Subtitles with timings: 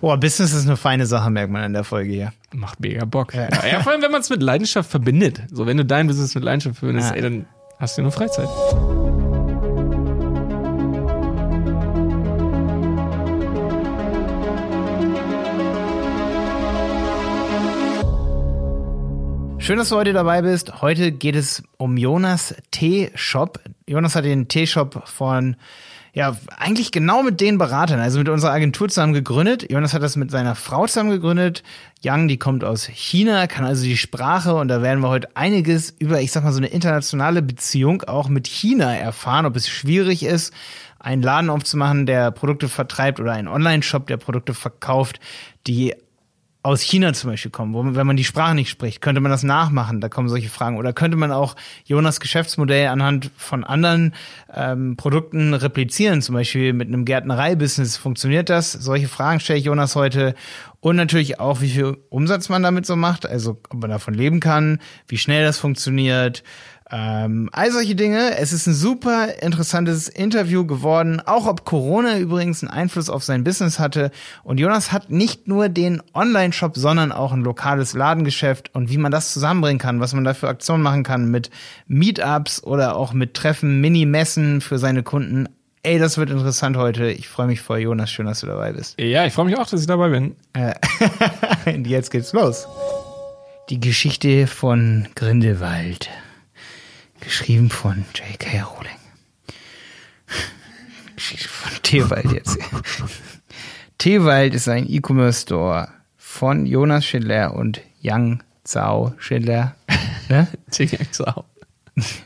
[0.00, 2.32] Boah, Business ist eine feine Sache, merkt man in der Folge hier.
[2.54, 3.34] Macht mega Bock.
[3.34, 5.42] Ja, ja vor allem, wenn man es mit Leidenschaft verbindet.
[5.52, 7.16] So, wenn du dein Business mit Leidenschaft verbindest, Ja.
[7.16, 7.46] ey, dann
[7.78, 8.48] hast du nur Freizeit.
[19.58, 20.80] Schön, dass du heute dabei bist.
[20.80, 23.60] Heute geht es um Jonas T-Shop.
[23.86, 25.54] Jonas hat den T-Shop von,
[26.12, 29.70] ja, eigentlich genau mit den Beratern, also mit unserer Agentur zusammen gegründet.
[29.70, 31.62] Jonas hat das mit seiner Frau zusammen gegründet.
[32.02, 35.90] Yang, die kommt aus China, kann also die Sprache und da werden wir heute einiges
[35.98, 40.24] über, ich sag mal, so eine internationale Beziehung auch mit China erfahren, ob es schwierig
[40.24, 40.52] ist,
[40.98, 45.20] einen Laden aufzumachen, der Produkte vertreibt oder einen Online-Shop, der Produkte verkauft,
[45.66, 45.94] die
[46.62, 49.42] aus China zum Beispiel kommen, wo, wenn man die Sprache nicht spricht, könnte man das
[49.42, 50.00] nachmachen?
[50.00, 50.76] Da kommen solche Fragen.
[50.76, 54.14] Oder könnte man auch Jonas Geschäftsmodell anhand von anderen
[54.54, 56.20] ähm, Produkten replizieren?
[56.20, 57.96] Zum Beispiel mit einem Gärtnerei-Business.
[57.96, 58.72] Funktioniert das?
[58.72, 60.34] Solche Fragen stelle ich Jonas heute.
[60.80, 63.26] Und natürlich auch, wie viel Umsatz man damit so macht.
[63.26, 66.42] Also, ob man davon leben kann, wie schnell das funktioniert.
[66.92, 68.36] Ähm, all solche Dinge.
[68.36, 73.44] Es ist ein super interessantes Interview geworden, auch ob Corona übrigens einen Einfluss auf sein
[73.44, 74.10] Business hatte.
[74.42, 79.12] Und Jonas hat nicht nur den Online-Shop, sondern auch ein lokales Ladengeschäft und wie man
[79.12, 81.50] das zusammenbringen kann, was man da für Aktionen machen kann mit
[81.86, 85.48] Meetups oder auch mit Treffen, Mini-Messen für seine Kunden.
[85.82, 87.10] Ey, das wird interessant heute.
[87.10, 88.10] Ich freue mich voll, Jonas.
[88.10, 89.00] Schön, dass du dabei bist.
[89.00, 90.36] Ja, ich freue mich auch, dass ich dabei bin.
[91.64, 92.66] Und jetzt geht's los.
[93.70, 96.10] Die Geschichte von Grindelwald.
[97.20, 98.62] Geschrieben von J.K.
[98.62, 98.90] Rowling.
[101.16, 102.58] Geschichte von Tewald jetzt.
[103.98, 109.76] Tewald ist ein E-Commerce-Store von Jonas Schindler und Yang Zhao Schindler.
[110.28, 110.46] Ne?
[110.70, 111.44] Chingak Sau.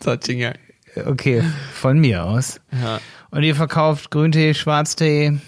[0.02, 0.58] So, Chingak.
[1.06, 2.60] Okay, von mir aus.
[2.70, 3.00] Ja.
[3.30, 5.38] Und ihr verkauft Grüntee, Schwarztee,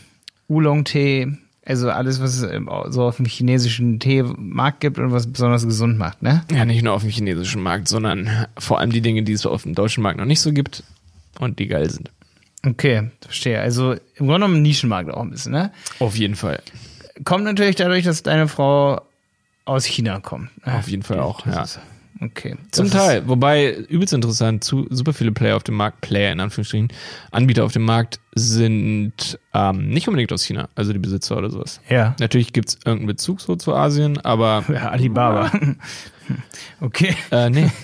[0.48, 5.64] Oolong-Tee, also alles, was es im- so auf dem chinesischen Teemarkt gibt und was besonders
[5.66, 6.42] gesund macht, ne?
[6.50, 9.64] ja, nicht nur auf dem chinesischen Markt, sondern vor allem die Dinge, die es auf
[9.64, 10.82] dem deutschen Markt noch nicht so gibt
[11.40, 12.10] und die geil sind.
[12.64, 13.60] Okay, verstehe.
[13.60, 15.70] Also im Grunde genommen ein Nischenmarkt auch ein bisschen, ne?
[16.00, 16.62] Auf jeden Fall.
[17.24, 19.02] Kommt natürlich dadurch, dass deine Frau
[19.64, 20.50] aus China kommt.
[20.66, 20.74] ne?
[20.74, 21.62] Auf jeden Fall auch, Das ja.
[21.62, 21.80] ist-
[22.20, 22.56] Okay.
[22.70, 26.40] Zum Das Teil, wobei übelst interessant, zu, super viele Player auf dem Markt, Player in
[26.40, 26.88] Anführungsstrichen,
[27.30, 31.80] Anbieter auf dem Markt sind ähm, nicht unbedingt aus China, also die Besitzer oder sowas.
[31.90, 32.16] Ja.
[32.18, 35.50] Natürlich gibt es irgendeinen Bezug so zu Asien, aber ja, Alibaba.
[36.80, 37.14] Okay.
[37.30, 37.70] äh, nee.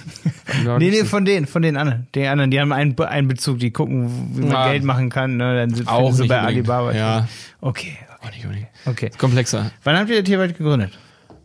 [0.79, 2.09] Nee, nee, von denen, von den anderen.
[2.15, 4.71] Die anderen, die haben einen, einen Bezug, die gucken, wie man Ja.
[4.73, 5.55] Geld machen kann, ne?
[5.57, 6.69] Dann sind Auch sie nicht bei unbedingt.
[6.69, 6.93] Alibaba.
[6.93, 7.29] Ja.
[7.61, 7.97] Okay.
[8.21, 8.67] Auch nicht unbedingt.
[8.85, 9.11] Okay.
[9.17, 9.71] Komplexer.
[9.85, 10.99] Wann habt ihr der Tierwald gegründet?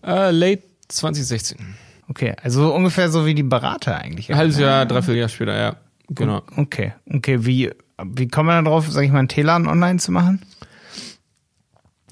[0.03, 1.57] Äh, late 2016.
[2.09, 4.31] Okay, also ungefähr so wie die Berater eigentlich.
[4.31, 5.75] Ein halbes Jahr, dreiviertel Jahr später, ja.
[6.09, 6.41] Genau.
[6.55, 7.71] Okay, okay, wie,
[8.03, 10.41] wie kommt man darauf, sag ich mal, einen Teeladen online zu machen?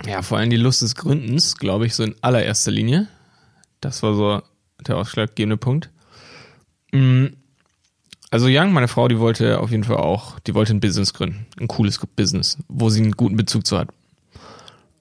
[0.06, 3.08] Ja, vor allem die Lust des Gründens, glaube ich, so in allererster Linie.
[3.80, 4.42] Das war so
[4.86, 5.90] der ausschlaggebende Punkt.
[6.92, 7.28] Mm,
[8.32, 11.46] Also Young, meine Frau, die wollte auf jeden Fall auch, die wollte ein Business gründen.
[11.58, 13.88] Ein cooles Business, wo sie einen guten Bezug zu hat.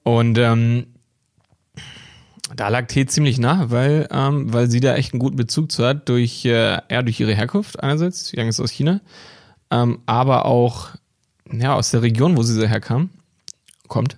[0.03, 0.87] Und ähm,
[2.55, 5.85] da lag Tee ziemlich nah, weil, ähm, weil sie da echt einen guten Bezug zu
[5.85, 9.01] hat, durch, äh, eher durch ihre Herkunft einerseits, Young ist aus China,
[9.71, 10.89] ähm, aber auch
[11.51, 13.09] ja, aus der Region, wo sie so herkam,
[13.87, 14.17] kommt.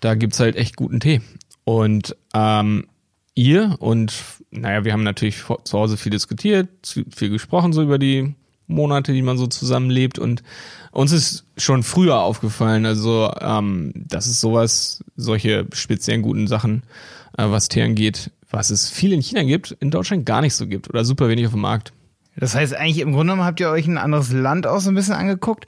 [0.00, 1.20] Da gibt's halt echt guten Tee.
[1.64, 2.86] Und ähm,
[3.34, 4.14] ihr und
[4.50, 6.68] naja, wir haben natürlich vor- zu Hause viel diskutiert,
[7.10, 8.34] viel gesprochen so über die
[8.66, 10.42] Monate, die man so zusammenlebt und
[10.92, 16.82] uns ist schon früher aufgefallen, also ähm, dass es sowas, solche speziellen guten Sachen,
[17.36, 20.88] was Tee angeht, was es viel in China gibt, in Deutschland gar nicht so gibt
[20.88, 21.92] oder super wenig auf dem Markt.
[22.36, 24.94] Das heißt, eigentlich im Grunde genommen habt ihr euch ein anderes Land auch so ein
[24.94, 25.66] bisschen angeguckt,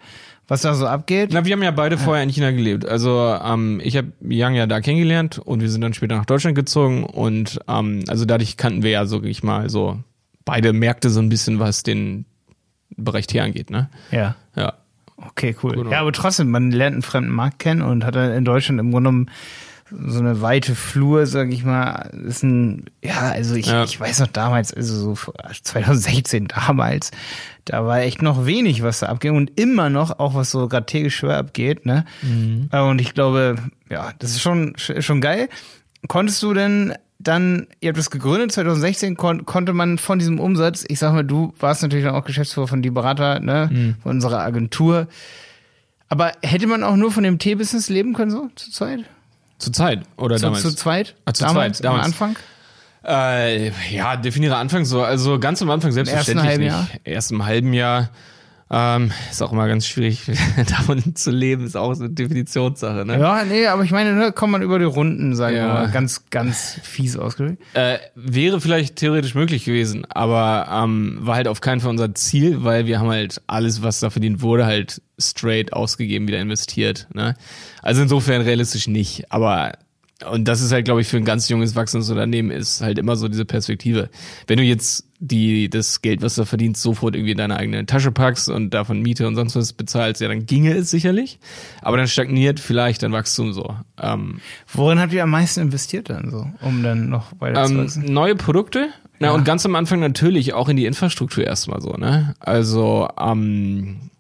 [0.49, 1.31] was da so abgeht.
[1.33, 2.87] Na, wir haben ja beide vorher in China gelebt.
[2.87, 6.57] Also ähm, ich habe Yang ja da kennengelernt und wir sind dann später nach Deutschland
[6.57, 9.99] gezogen und ähm, also dadurch kannten wir ja so ich mal so
[10.45, 12.25] beide Märkte so ein bisschen, was den
[12.97, 13.89] Bereich Tee angeht, ne?
[14.11, 14.37] Ja.
[14.57, 14.75] Ja.
[15.17, 15.75] Okay, cool.
[15.75, 15.91] Genau.
[15.91, 18.91] Ja, aber trotzdem, man lernt einen fremden Markt kennen und hat dann in Deutschland im
[18.91, 19.31] Grunde genommen
[20.07, 23.85] so eine weite Flur, sag ich mal, ist ein, ja, also ich, Ja.
[23.85, 27.11] ich weiß noch damals, also so vor 2016 damals,
[27.65, 30.87] da war echt noch wenig, was da abging und immer noch, auch was so gerade
[30.87, 32.05] Teegeschwür abgeht, ne?
[32.73, 33.57] Äh, Und ich glaube,
[33.91, 35.49] ja, das ist schon, schon geil.
[36.09, 40.85] Konntest du denn dann, ihr habt das gegründet 2016, kon konnte man von diesem Umsatz,
[40.89, 44.41] ich sag mal, du warst natürlich dann auch Geschäftsführer von Die Berater, ne, von unserer
[44.41, 45.07] Agentur.
[46.09, 49.01] Aber hätte man auch nur von dem Tee-Business leben können, so, zur Zeit?
[49.63, 50.63] Zur Zeit oder Zu, damals?
[50.63, 51.15] zu zweit?
[51.25, 52.05] Ah, zu damals, zweit, damals.
[52.05, 52.37] Am Anfang?
[53.05, 55.03] Äh, ja, definiere Anfang so.
[55.03, 56.73] Also ganz am Anfang selbstverständlich halben nicht.
[56.73, 56.87] Jahr?
[57.05, 58.11] Erst im halben Jahr
[58.75, 60.23] Ähm, ist auch immer ganz schwierig,
[60.71, 63.21] davon zu leben, ist auch so eine Definitionssache, ne?
[63.21, 65.67] Ja, nee, aber ich meine, ne, kommt man über die Runden, sagen Ja.
[65.67, 67.63] wir mal, ganz, ganz fies ausgedrückt.
[67.75, 72.65] Äh, wäre vielleicht theoretisch möglich gewesen, aber ähm, war halt auf keinen Fall unser Ziel,
[72.65, 77.09] weil wir haben halt alles, was da verdient wurde, halt straight ausgegeben, wieder investiert.
[77.13, 77.35] Ne?
[77.83, 79.73] Also insofern realistisch nicht, aber
[80.31, 83.17] und das ist halt, glaube ich, für ein ganz junges, wachsendes Unternehmen ist halt immer
[83.17, 84.11] so diese Perspektive.
[84.47, 88.11] Wenn du jetzt die, das Geld, was du verdienst, sofort irgendwie in deine eigene Tasche
[88.11, 91.39] packst und davon Miete und sonst was bezahlst, ja, dann ginge es sicherlich.
[91.81, 93.77] Aber dann stagniert vielleicht dein Wachstum so.
[94.01, 94.41] Ähm,
[94.73, 98.13] Worin habt ihr am meisten investiert dann so, um dann noch weiter zu ähm, wachsen?
[98.13, 98.89] neue Produkte.
[99.21, 102.35] Na, und ganz am Anfang natürlich auch in die Infrastruktur erstmal so, ne?
[102.41, 104.11] Also, ähm,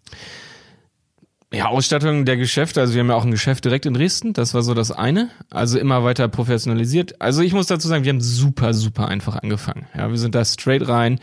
[1.53, 4.55] ja, Ausstattung der Geschäfte, also wir haben ja auch ein Geschäft direkt in Dresden, das
[4.55, 5.29] war so das eine.
[5.51, 7.21] Also immer weiter professionalisiert.
[7.21, 9.87] Also ich muss dazu sagen, wir haben super, super einfach angefangen.
[9.97, 11.21] Ja, wir sind da straight rein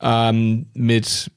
[0.00, 1.30] ähm, mit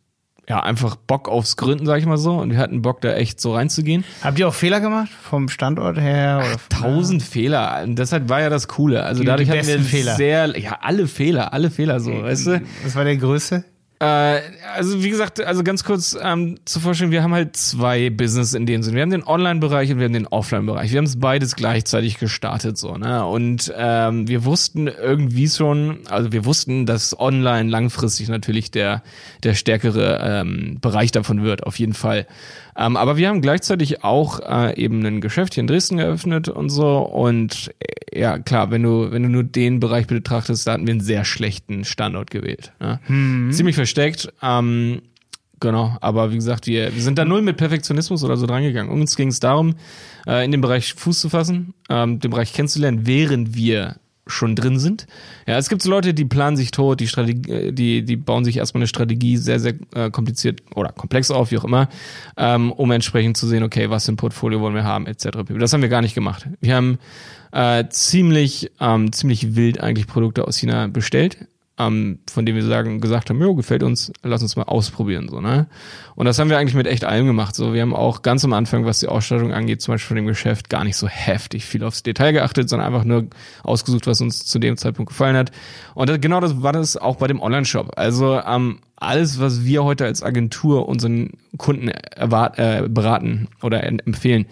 [0.50, 2.34] ja einfach Bock aufs Gründen, sag ich mal so.
[2.34, 4.04] Und wir hatten Bock, da echt so reinzugehen.
[4.22, 6.44] Habt ihr auch Fehler gemacht vom Standort her?
[6.46, 7.82] Oder Tausend Fehler.
[7.84, 9.04] Und deshalb war ja das Coole.
[9.04, 10.16] Also Die- dadurch die hatten wir Fehler.
[10.16, 12.62] sehr, ja, alle Fehler, alle Fehler so, weißt du?
[12.84, 13.64] Was war der größte?
[14.04, 14.42] Äh,
[14.76, 18.66] also wie gesagt, also ganz kurz ähm, zur Vorstellung, wir haben halt zwei Business in
[18.66, 18.96] dem Sinne.
[18.96, 20.92] Wir haben den Online-Bereich und wir haben den Offline-Bereich.
[20.92, 23.26] Wir haben es beides gleichzeitig gestartet so, ne?
[23.26, 29.04] Und ähm, wir wussten irgendwie schon, also wir wussten, dass Online langfristig natürlich der
[29.44, 32.28] der stärkere ähm, Bereich davon wird, auf jeden Fall.
[32.78, 36.70] Ähm, aber wir haben gleichzeitig auch äh, eben ein Geschäft hier in Dresden geöffnet und
[36.70, 37.00] so.
[37.00, 40.94] Und äh, ja, klar, wenn du, wenn du nur den Bereich betrachtest, da hatten wir
[40.94, 42.74] einen sehr schlechten Standort gewählt.
[42.80, 43.00] Ne?
[43.52, 44.32] Ziemlich versteckt.
[44.42, 45.02] Ähm,
[45.60, 48.92] genau, aber wie gesagt, wir, wir sind da null mit Perfektionismus oder so drangegangen.
[48.92, 49.76] Uns ging es darum,
[50.28, 54.80] äh, in dem Bereich Fuß zu fassen, ähm, den Bereich kennenzulernen, während wir schon drin
[54.80, 55.06] sind.
[55.48, 58.46] Ja, es gibt so Leute, die planen sich tot, die Strategie, äh, die, die bauen
[58.46, 61.90] sich erstmal eine Strategie sehr, sehr äh, kompliziert oder komplex auf, wie auch immer,
[62.38, 65.30] ähm, um entsprechend zu sehen, okay, was ein Portfolio wollen wir haben, etc.
[65.60, 66.48] Das haben wir gar nicht gemacht.
[66.62, 67.00] Wir haben
[67.52, 71.38] äh, ziemlich, ähm, ziemlich wild eigentlich Produkte aus China bestellt,
[71.80, 75.42] ähm, von denen wir sagen, gesagt haben, jo, gefällt uns, lass uns mal ausprobieren, so,
[75.42, 75.68] ne?
[76.16, 77.74] Und das haben wir eigentlich mit echt allem gemacht, so.
[77.74, 80.70] Wir haben auch ganz am Anfang, was die Ausstattung angeht, zum Beispiel von dem Geschäft,
[80.70, 83.28] gar nicht so heftig viel aufs Detail geachtet, sondern einfach nur
[83.64, 85.52] ausgesucht, was uns zu dem Zeitpunkt gefallen hat.
[85.96, 87.94] Und das, genau das war das auch bei dem Online-Shop.
[87.96, 94.00] Also, ähm, alles, was wir heute als Agentur unseren Kunden erwart, äh, beraten oder en-
[94.00, 94.46] empfehlen,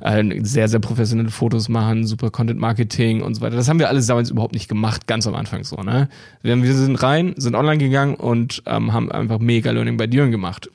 [0.00, 3.56] äh, sehr, sehr professionelle Fotos machen, super Content Marketing und so weiter.
[3.56, 6.08] Das haben wir alles damals überhaupt nicht gemacht, ganz am Anfang so, ne?
[6.42, 10.08] Wir, haben- wir sind rein, sind online gegangen und ähm, haben einfach mega Learning by
[10.08, 10.70] Doing gemacht.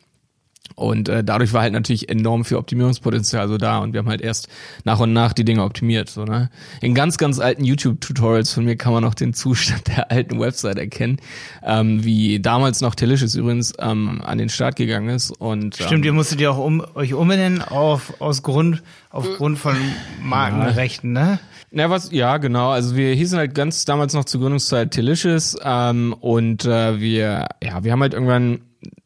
[0.76, 4.22] Und äh, dadurch war halt natürlich enorm viel Optimierungspotenzial so da und wir haben halt
[4.22, 4.48] erst
[4.84, 6.10] nach und nach die Dinge optimiert.
[6.10, 6.50] So, ne?
[6.82, 10.78] In ganz, ganz alten YouTube-Tutorials von mir kann man noch den Zustand der alten Website
[10.78, 11.18] erkennen,
[11.64, 15.32] ähm, wie damals noch Telicious übrigens ähm, an den Start gegangen ist.
[15.32, 19.76] Und, ähm, Stimmt, ihr musstet ja auch um, euch umbenennen auf, aus Grund, aufgrund von
[20.22, 21.40] Markenrechten, ne?
[21.76, 22.70] Na, was, ja, genau.
[22.70, 27.84] Also wir hießen halt ganz damals noch zur Gründungszeit Delicious ähm, und äh, wir, ja,
[27.84, 28.62] wir haben halt irgendwann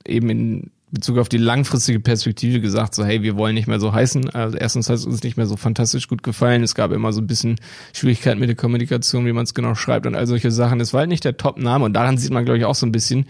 [0.06, 3.94] eben in Bezug auf die langfristige Perspektive gesagt, so hey, wir wollen nicht mehr so
[3.94, 4.30] heißen.
[4.30, 6.64] Also erstens hat es uns nicht mehr so fantastisch gut gefallen.
[6.64, 7.58] Es gab immer so ein bisschen
[7.94, 10.80] Schwierigkeiten mit der Kommunikation, wie man es genau schreibt und all solche Sachen.
[10.80, 12.94] Es war halt nicht der Top-Name und daran sieht man, glaube ich, auch so ein
[12.94, 13.26] bisschen,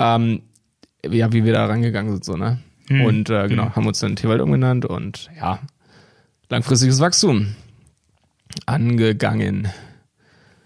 [0.00, 0.42] ähm,
[1.08, 2.58] ja, wie wir da rangegangen sind, so, ne?
[2.90, 5.60] Und äh, genau, haben uns dann Tewald umgenannt und ja,
[6.48, 7.54] langfristiges Wachstum
[8.66, 9.68] angegangen.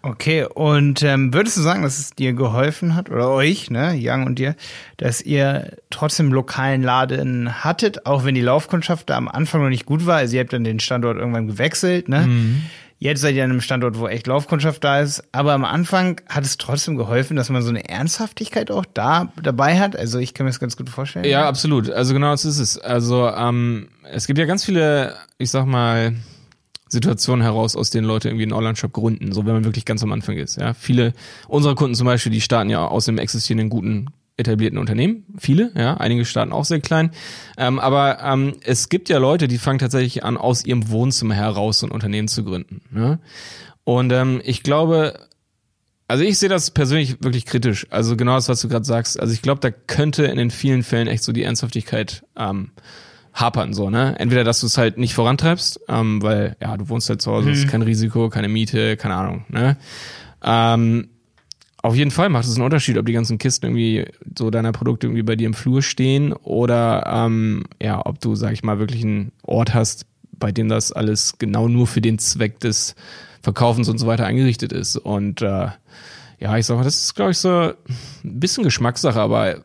[0.02, 4.27] Okay, und ähm, würdest du sagen, dass es dir geholfen hat, oder euch, ne, Young
[4.27, 4.56] und dir,
[4.96, 9.86] dass ihr trotzdem lokalen Laden hattet, auch wenn die Laufkundschaft da am Anfang noch nicht
[9.86, 10.17] gut war?
[10.17, 12.29] Also ihr habt dann den Standort irgendwann gewechselt, ne?
[12.98, 15.24] Jetzt seid ihr an einem Standort, wo echt Laufkundschaft da ist.
[15.32, 19.81] Aber am Anfang hat es trotzdem geholfen, dass man so eine Ernsthaftigkeit auch da dabei
[19.81, 19.96] hat.
[19.96, 21.24] Also ich kann mir das ganz gut vorstellen.
[21.24, 21.91] Ja, absolut.
[21.91, 22.79] Also genau das ist es.
[22.79, 26.15] Also ähm, es gibt ja ganz viele, ich sag mal,
[26.93, 30.13] Situationen heraus, aus denen Leute irgendwie einen Online-Shop gründen, so wenn man wirklich ganz am
[30.13, 30.56] Anfang ist.
[30.56, 31.15] Ja, viele
[31.49, 35.96] unserer Kunden zum Beispiel, die starten ja aus einem existierenden guten etablierten Unternehmen, viele, ja,
[35.96, 37.11] einige starten auch sehr klein,
[37.58, 41.81] ähm, aber ähm, es gibt ja Leute, die fangen tatsächlich an, aus ihrem Wohnzimmer heraus
[41.81, 42.82] so ein Unternehmen zu gründen.
[42.94, 43.19] Ja?
[43.84, 45.15] Und ähm, ich glaube,
[46.08, 47.87] also ich sehe das persönlich wirklich kritisch.
[47.91, 49.19] Also genau das, was du gerade sagst.
[49.19, 52.70] Also ich glaube, da könnte in den vielen Fällen echt so die Ernsthaftigkeit ähm,
[53.34, 54.19] hapern, so, ne?
[54.19, 57.51] Entweder, dass du es halt nicht vorantreibst, ähm, weil, ja, du wohnst halt zu Hause,
[57.51, 59.77] es ist kein Risiko, keine Miete, keine Ahnung, ne?
[60.43, 61.08] Ähm,
[61.82, 64.06] auf jeden Fall macht es einen Unterschied, ob die ganzen Kisten irgendwie
[64.39, 68.53] so deiner Produkte irgendwie bei dir im Flur stehen oder ähm, ja, ob du, sag
[68.53, 72.60] ich mal, wirklich einen Ort hast, bei dem das alles genau nur für den Zweck
[72.60, 72.94] des
[73.43, 74.96] Verkaufens und so weiter eingerichtet ist.
[74.96, 75.69] Und äh,
[76.39, 77.74] ja, ich sag mal, das ist, glaube ich, so ein
[78.22, 79.65] bisschen Geschmackssache, aber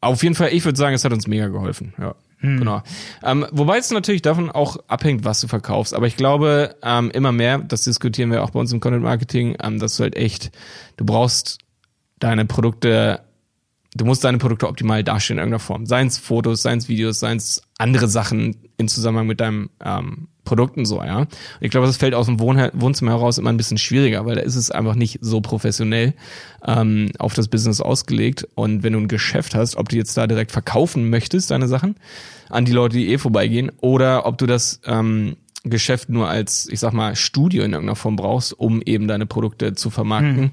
[0.00, 1.92] auf jeden Fall, ich würde sagen, es hat uns mega geholfen.
[1.98, 2.14] Ja.
[2.42, 2.82] Genau.
[3.22, 5.94] Ähm, wobei es natürlich davon auch abhängt, was du verkaufst.
[5.94, 9.56] Aber ich glaube, ähm, immer mehr, das diskutieren wir auch bei uns im Content Marketing,
[9.62, 10.50] ähm, dass du halt echt,
[10.96, 11.58] du brauchst
[12.18, 13.20] deine Produkte,
[13.94, 15.86] du musst deine Produkte optimal darstellen in irgendeiner Form.
[15.86, 20.28] Seien es Fotos, seien es Videos, seien es andere Sachen in Zusammenhang mit deinem ähm,
[20.44, 21.18] Produkten so, ja.
[21.18, 21.28] Und
[21.60, 24.40] ich glaube, das fällt aus dem Wohn Wohnzimmer heraus immer ein bisschen schwieriger, weil da
[24.40, 26.14] ist es einfach nicht so professionell
[26.66, 28.48] ähm, auf das Business ausgelegt.
[28.56, 31.94] Und wenn du ein Geschäft hast, ob du jetzt da direkt verkaufen möchtest, deine Sachen,
[32.48, 36.80] an die Leute, die eh vorbeigehen, oder ob du das ähm, Geschäft nur als, ich
[36.80, 40.52] sag mal, Studio in irgendeiner Form brauchst, um eben deine Produkte zu vermarkten.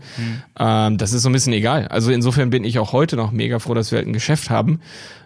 [0.60, 1.88] Ähm, das ist so ein bisschen egal.
[1.88, 4.82] Also insofern bin ich auch heute noch mega froh, dass wir halt ein Geschäft haben.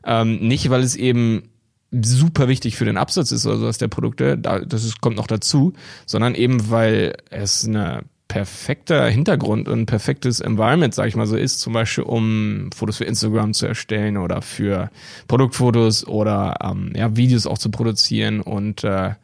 [0.06, 1.44] Ähm, nicht, weil es eben
[1.92, 5.28] super wichtig für den Absatz ist oder sowas der Produkte, da, das ist, kommt noch
[5.28, 5.74] dazu,
[6.06, 11.36] sondern eben, weil es eine perfekter Hintergrund und ein perfektes Environment, sag ich mal so,
[11.36, 14.90] ist, zum Beispiel um Fotos für Instagram zu erstellen oder für
[15.28, 19.16] Produktfotos oder ähm, ja, Videos auch zu produzieren und äh,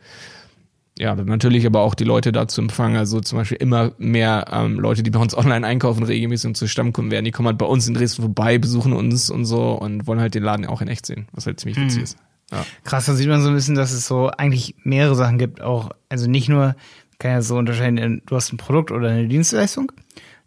[0.99, 2.97] ja, natürlich aber auch die Leute da zu empfangen.
[2.97, 6.67] Also zum Beispiel immer mehr ähm, Leute, die bei uns online einkaufen, regelmäßig und zu
[6.67, 10.05] Stammkunden werden, die kommen halt bei uns in Dresden vorbei, besuchen uns und so und
[10.05, 12.17] wollen halt den Laden auch in echt sehen, was halt ziemlich witzig ist.
[12.51, 12.65] Ja.
[12.83, 15.61] Krass, da sieht man so ein bisschen, dass es so eigentlich mehrere Sachen gibt.
[15.61, 16.75] Auch, also nicht nur,
[17.19, 19.91] kann ja so unterscheiden, in- du hast ein Produkt oder eine Dienstleistung,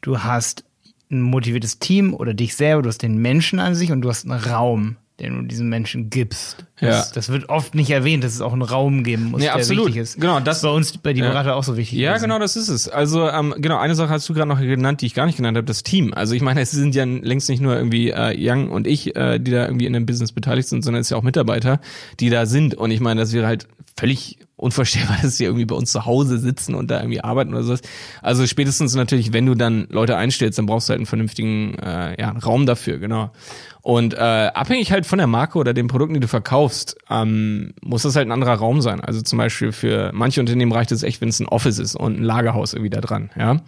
[0.01, 0.65] du hast
[1.11, 4.25] ein motiviertes Team oder dich selber, du hast den Menschen an sich und du hast
[4.25, 6.65] einen Raum, den du diesen Menschen gibst.
[6.81, 7.13] Das, Ja.
[7.15, 9.87] das wird oft nicht erwähnt, dass es auch einen Raum geben muss, Nee, der absolut.
[9.89, 10.21] wichtig ist.
[10.21, 11.29] Genau, das- ist bei uns bei die Ja.
[11.29, 11.99] Berater auch so wichtig.
[11.99, 12.23] Ja, gewesen.
[12.25, 12.89] genau, das ist es.
[12.89, 15.57] Also ähm, genau, eine Sache hast du gerade noch genannt, die ich gar nicht genannt
[15.57, 16.15] habe, das Team.
[16.15, 19.39] Also ich meine, es sind ja längst nicht nur irgendwie äh, Young und ich, äh,
[19.39, 21.81] die da irgendwie in dem Business beteiligt sind, sondern es ist ja auch Mitarbeiter,
[22.19, 22.75] die da sind.
[22.75, 23.67] Und ich meine, das wäre halt
[23.99, 27.63] völlig unvorstellbar, dass sie irgendwie bei uns zu Hause sitzen und da irgendwie arbeiten oder
[27.63, 27.81] sowas.
[28.23, 32.21] Also spätestens natürlich, wenn du dann Leute einstellst, dann brauchst du halt einen vernünftigen äh,
[32.21, 33.31] ja, Raum dafür, genau.
[33.83, 36.70] Und äh, abhängig halt von der Marke oder den Produkten, die du verkaufst,
[37.09, 39.01] ähm, muss das halt ein anderer Raum sein.
[39.01, 42.19] Also zum Beispiel für manche Unternehmen reicht es echt, wenn es ein Office ist und
[42.19, 43.61] ein Lagerhaus irgendwie da dran, ja.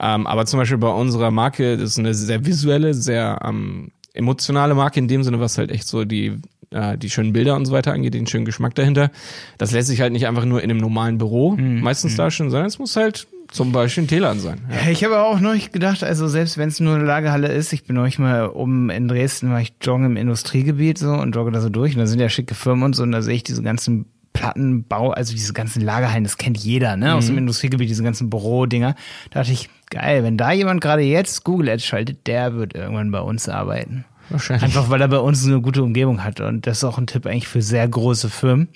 [0.00, 4.74] Ähm, aber zum Beispiel bei unserer Marke, das ist eine sehr visuelle, sehr ähm, emotionale
[4.74, 6.40] Marke in dem Sinne, was halt echt so die
[6.70, 9.10] äh, die schönen Bilder und so weiter angeht, den schönen Geschmack dahinter.
[9.56, 12.78] Das lässt sich halt nicht einfach nur in einem normalen Büro meistens darstellen, sondern es
[12.78, 14.60] muss halt zum Beispiel ein Telan sein.
[14.70, 14.90] Ja.
[14.90, 17.96] Ich habe auch neulich gedacht, also selbst wenn es nur eine Lagerhalle ist, ich bin
[17.96, 21.68] neulich mal oben in Dresden, war ich joggen im Industriegebiet so und jogge da so
[21.70, 24.06] durch und da sind ja schicke Firmen und so und da sehe ich diese ganzen
[24.34, 27.38] Plattenbau, also diese ganzen Lagerhallen, das kennt jeder, ne, aus dem Mhm.
[27.38, 28.94] Industriegebiet, diese ganzen Bürodinger.
[29.30, 33.10] Da dachte ich, geil, wenn da jemand gerade jetzt Google Ads schaltet, der wird irgendwann
[33.10, 34.04] bei uns arbeiten.
[34.30, 34.64] Wahrscheinlich.
[34.64, 36.40] Einfach weil er bei uns eine gute Umgebung hat.
[36.40, 38.68] Und das ist auch ein Tipp eigentlich für sehr große Firmen,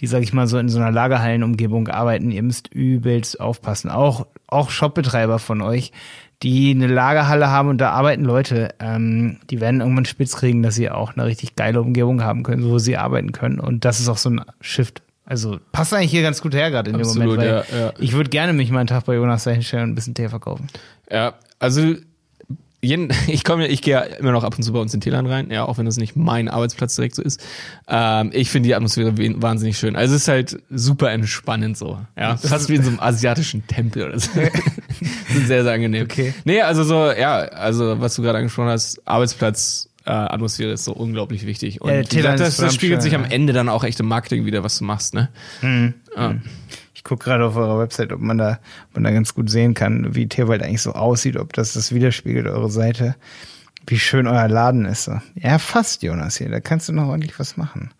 [0.00, 2.30] die, sag ich mal, so in so einer Lagerhallenumgebung arbeiten.
[2.30, 3.90] Ihr müsst übelst aufpassen.
[3.90, 5.92] Auch, auch Shopbetreiber von euch,
[6.42, 10.76] die eine Lagerhalle haben und da arbeiten Leute, ähm, die werden irgendwann spitz kriegen, dass
[10.76, 13.58] sie auch eine richtig geile Umgebung haben können, wo sie arbeiten können.
[13.58, 15.02] Und das ist auch so ein Shift.
[15.24, 17.92] Also passt eigentlich hier ganz gut her gerade in dem Absolut, Moment, weil ja, ja.
[17.98, 20.28] ich würde gerne mich mal einen Tag bei Jonas da hinstellen und ein bisschen Tee
[20.28, 20.68] verkaufen.
[21.10, 21.96] Ja, also
[22.80, 25.26] jeden, ich komme, ich gehe ja immer noch ab und zu bei uns in Telan
[25.26, 27.44] rein, ja, auch wenn das nicht mein Arbeitsplatz direkt so ist.
[27.88, 29.96] Ähm, ich finde die Atmosphäre wahnsinnig schön.
[29.96, 34.04] Also es ist halt super entspannend so, ja, fast wie in so einem asiatischen Tempel
[34.04, 34.30] oder so.
[34.40, 36.04] ist sehr, sehr angenehm.
[36.04, 36.34] Okay.
[36.44, 39.86] Nee, also so, ja, also was du gerade angesprochen hast, Arbeitsplatz.
[40.04, 41.82] Äh, Atmosphäre ist so unglaublich wichtig.
[41.82, 43.26] Und Ja, gesagt, das, das spiegelt sich am.
[43.26, 45.28] Ende dann auch echt im Marketing wieder, was du machst, ne?
[46.16, 46.34] Ja.
[47.08, 48.58] Ich gucke gerade auf eurer Website, ob man da,
[48.90, 51.94] ob man da ganz gut sehen kann, wie Tierwald eigentlich so aussieht, ob das das
[51.94, 53.16] widerspiegelt, eure Seite.
[53.86, 55.04] Wie schön euer Laden ist.
[55.04, 55.18] So.
[55.34, 56.50] Ja, fast, Jonas, hier.
[56.50, 57.92] Da kannst du noch ordentlich was machen.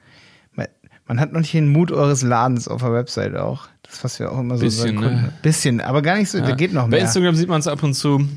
[0.52, 3.68] Man, hat noch nicht den Mut eures Ladens auf der Website auch.
[3.80, 5.00] Das, was wir auch immer so Bisschen, sagen.
[5.00, 5.32] ne?
[5.40, 7.00] Bisschen, aber gar nicht so, da geht noch Bei mehr.
[7.00, 8.28] Instagram sieht man es ab und zu.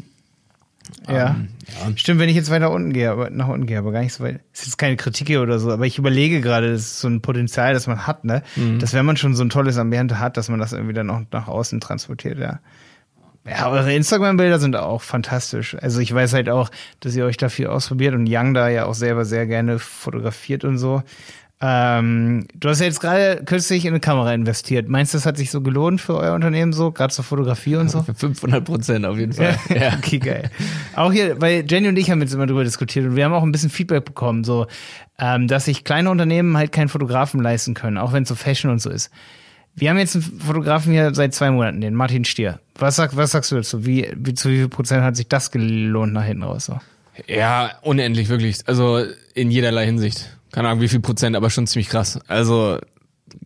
[1.08, 1.36] Ja.
[1.86, 4.14] Ähm, Stimmt, wenn ich jetzt weiter unten gehe, aber nach unten gehe, aber gar nicht
[4.14, 4.42] so weit.
[4.54, 7.22] Ist jetzt keine Kritik hier oder so, aber ich überlege gerade, das ist so ein
[7.22, 8.44] Potenzial, das man hat, ne?
[8.56, 8.80] Mhm.
[8.80, 11.22] Dass wenn man schon so ein tolles Ambiente hat, dass man das irgendwie dann auch
[11.32, 12.60] nach außen transportiert, ja.
[13.44, 15.76] Ja, eure Instagram-Bilder sind auch fantastisch.
[15.82, 16.70] Also ich weiß halt auch,
[17.00, 20.64] dass ihr euch da viel ausprobiert und Young da ja auch selber sehr gerne fotografiert
[20.64, 21.02] und so.
[21.64, 24.90] Ähm, du hast ja jetzt gerade kürzlich in eine Kamera investiert.
[24.90, 27.90] Meinst du, das hat sich so gelohnt für euer Unternehmen so, gerade zur Fotografie und
[27.90, 28.02] so?
[28.04, 29.58] Für 500 Prozent auf jeden Fall.
[29.70, 29.92] Ja.
[30.02, 30.50] Okay, geil.
[30.96, 33.44] Auch hier, weil Jenny und ich haben jetzt immer drüber diskutiert und wir haben auch
[33.44, 34.66] ein bisschen Feedback bekommen, so,
[35.20, 38.72] ähm, dass sich kleine Unternehmen halt keinen Fotografen leisten können, auch wenn es so Fashion
[38.72, 39.12] und so ist.
[39.76, 42.60] Wir haben jetzt einen Fotografen hier seit zwei Monaten, den Martin Stier.
[42.76, 43.86] Was, sag, was sagst du dazu?
[43.86, 46.66] Wie, wie, zu wie viel Prozent hat sich das gelohnt nach hinten raus?
[46.66, 46.80] So?
[47.28, 48.58] Ja, unendlich, wirklich.
[48.66, 49.04] Also
[49.36, 50.38] in jederlei Hinsicht.
[50.52, 52.20] Keine Ahnung, wie viel Prozent, aber schon ziemlich krass.
[52.28, 52.78] Also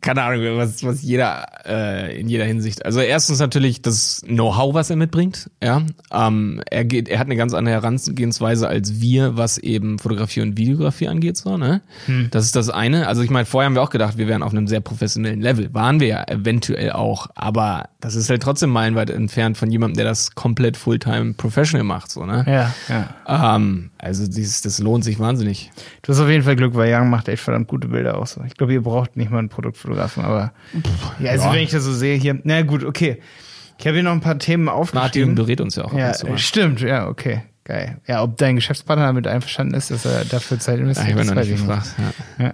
[0.02, 2.86] keine Ahnung, was, was jeder äh, in jeder Hinsicht.
[2.86, 5.50] Also erstens natürlich das Know-how, was er mitbringt.
[5.62, 10.42] Ja, ähm, er geht, er hat eine ganz andere Herangehensweise als wir, was eben Fotografie
[10.42, 11.38] und Videografie angeht.
[11.38, 11.82] So, ne?
[12.06, 12.30] Hm.
[12.32, 13.08] Das ist das eine.
[13.08, 15.74] Also ich meine, vorher haben wir auch gedacht, wir wären auf einem sehr professionellen Level.
[15.74, 20.06] Waren wir ja eventuell auch, aber das ist halt trotzdem meilenweit entfernt von jemandem, der
[20.06, 22.12] das komplett Fulltime professional macht.
[22.12, 22.46] So, ne?
[22.48, 23.56] Ja, ja.
[23.56, 25.72] Ähm, also dieses, das lohnt sich wahnsinnig.
[26.04, 28.42] Du hast auf jeden Fall Glück, weil Young macht echt verdammt gute Bilder auch so.
[28.46, 30.54] Ich glaube, ihr braucht nicht mal einen Produktfotografen, aber
[31.20, 31.54] ja, also Ja.
[31.54, 33.20] wenn ich das so sehe hier, na gut, okay.
[33.80, 35.36] Ich habe hier noch ein paar Themen Martin aufgeschrieben.
[35.36, 35.94] berät uns ja auch.
[35.94, 37.42] ja, stimmt, ja, okay.
[37.66, 37.98] Geil.
[38.06, 41.34] Ja, ob dein Geschäftspartner damit einverstanden ist, dass er dafür Zeit investiert, ich bin noch
[41.34, 41.96] nicht ich gefragt.
[42.38, 42.54] Ja.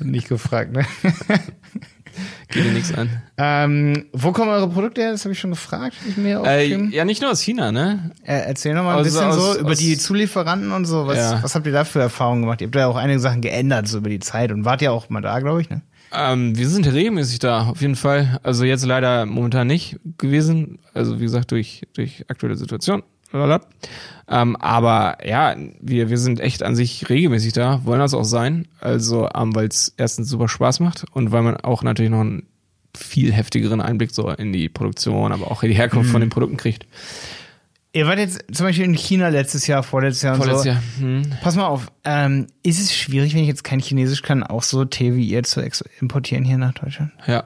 [0.04, 0.84] nicht gefragt, ne?
[2.50, 3.10] Geht dir nichts an.
[3.36, 5.12] ähm, wo kommen eure Produkte her?
[5.12, 5.94] Das habe ich schon gefragt.
[6.08, 8.10] Ich mir Äh, ja, nicht nur aus China, ne?
[8.24, 11.06] Äh, erzähl noch mal ein aus- bisschen aus- so über aus- die Zulieferanten und so.
[11.06, 11.42] Was, Ja.
[11.42, 12.60] was habt ihr da für Erfahrungen gemacht?
[12.62, 15.08] Ihr habt ja auch einige Sachen geändert so über die Zeit und wart ja auch
[15.10, 15.82] mal da, glaube ich, ne?
[16.10, 18.40] Ähm, wir sind regelmäßig da, auf jeden Fall.
[18.42, 20.78] Also jetzt leider momentan nicht gewesen.
[20.94, 23.02] Also wie gesagt, durch, durch aktuelle Situation.
[24.30, 28.68] Ähm, aber ja, wir, wir sind echt an sich regelmäßig da, wollen das auch sein.
[28.80, 32.46] Also, ähm, weil es erstens super Spaß macht und weil man auch natürlich noch einen
[32.96, 36.56] viel heftigeren Einblick so in die Produktion, aber auch in die Herkunft von den Produkten
[36.56, 36.86] kriegt.
[37.92, 40.68] Ihr wart jetzt zum Beispiel in China letztes Jahr, vorletztes Jahr und Vorletztes so.
[40.68, 40.82] Jahr.
[40.98, 41.22] Hm.
[41.42, 44.84] Pass mal auf, ähm, ist es schwierig, wenn ich jetzt kein Chinesisch kann, auch so
[44.84, 45.62] Tee wie ihr zu
[46.00, 47.12] importieren hier nach Deutschland?
[47.26, 47.44] Ja,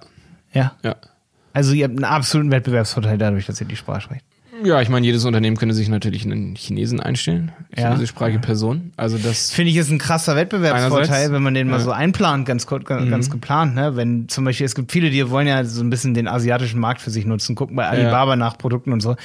[0.53, 0.75] Ja.
[0.83, 0.97] ja.
[1.53, 4.25] Also ihr habt einen absoluten Wettbewerbsvorteil dadurch, dass ihr die Sprache sprecht.
[4.65, 7.53] Ja, ich meine, jedes Unternehmen könnte sich natürlich einen Chinesen einstellen.
[7.77, 7.89] Ja.
[7.89, 8.93] Chinesischsprachige Person.
[8.97, 11.79] Also das Finde ich ist ein krasser Wettbewerbsvorteil, wenn man den mal ja.
[11.81, 11.85] Mhm.
[11.85, 13.97] so einplant, ganz, kurz- ganz, ganz geplant, ne?
[13.97, 17.01] Wenn zum Beispiel, es gibt viele, die wollen ja so ein bisschen den asiatischen Markt
[17.01, 19.17] für sich nutzen, gucken bei Alibaba nach Produkten und so.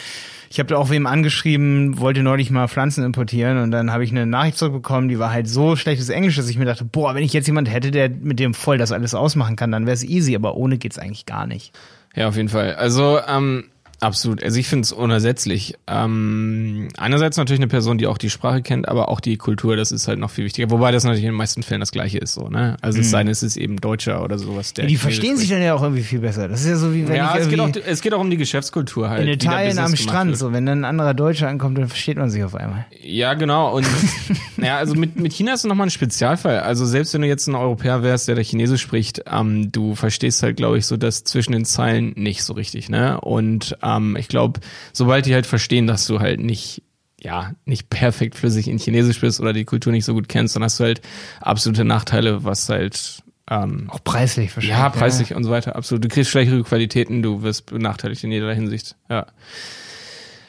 [0.50, 4.12] Ich habe da auch wem angeschrieben, wollte neulich mal Pflanzen importieren und dann habe ich
[4.12, 7.24] eine Nachricht zurückbekommen, die war halt so schlechtes Englisch, dass ich mir dachte, boah, wenn
[7.24, 10.04] ich jetzt jemand hätte, der mit dem voll das alles ausmachen kann, dann wäre es
[10.06, 11.74] easy, aber ohne geht's eigentlich gar nicht.
[12.16, 12.76] Ja, auf jeden Fall.
[12.76, 13.66] Also, ähm,
[14.00, 14.44] absolut.
[14.44, 15.76] Also ich finde es unersetzlich.
[15.88, 19.92] Ähm, einerseits natürlich eine Person, die auch die Sprache kennt, aber auch die Kultur, das
[19.92, 20.70] ist halt noch viel wichtiger.
[20.70, 22.78] Wobei das natürlich in den meisten Fällen das Gleiche ist, so, ne?
[22.82, 24.74] Also es sei denn, es ist eben Deutscher oder sowas.
[24.74, 24.90] Der Mhm.
[24.90, 26.48] die verstehen sich dann ja auch irgendwie viel besser.
[26.48, 28.30] Das ist ja so wie wenn Ja, ich es geht, auch, es geht auch um
[28.30, 29.24] die Geschäftskultur halt.
[29.24, 30.40] in Italien am Strand, wird.
[30.40, 32.86] so wenn dann ein anderer Deutscher ankommt, dann versteht man sich auf einmal.
[33.04, 33.76] Ja, genau.
[33.76, 33.88] Und
[34.58, 36.60] ja, also mit, mit China ist es nochmal ein Spezialfall.
[36.60, 40.44] Also selbst wenn du jetzt ein Europäer wärst, der da Chinesisch spricht, ähm, du verstehst
[40.44, 43.20] halt, glaube ich, so das zwischen den Zeilen nicht so richtig, ne?
[43.22, 44.60] Und ähm, ich glaube,
[44.94, 46.84] sobald die halt verstehen, dass du halt nicht
[47.20, 50.64] ja, nicht perfekt flüssig in Chinesisch bist oder die Kultur nicht so gut kennst, dann
[50.64, 51.02] hast du halt
[51.42, 54.78] absolute Nachteile, was halt ähm, Auch preislich wahrscheinlich.
[54.78, 56.04] ja, preislich und so weiter, absolut.
[56.04, 58.96] Du kriegst schlechtere Qualitäten, du wirst benachteiligt in jeder Hinsicht.
[59.10, 59.26] Ja.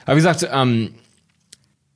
[0.04, 0.90] Aber wie gesagt, ähm,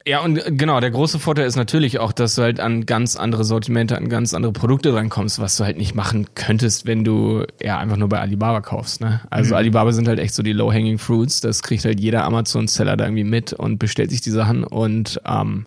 [0.06, 3.16] ja, und äh, genau, der große Vorteil ist natürlich auch, dass du halt an ganz
[3.16, 7.44] andere Sortimente, an ganz andere Produkte rankommst, was du halt nicht machen könntest, wenn du
[7.62, 9.00] ja einfach nur bei Alibaba kaufst.
[9.00, 9.20] Ne?
[9.30, 13.04] Also Alibaba sind halt echt so die low-hanging fruits, das kriegt halt jeder Amazon-Seller da
[13.04, 15.66] irgendwie mit und bestellt sich die Sachen und ähm,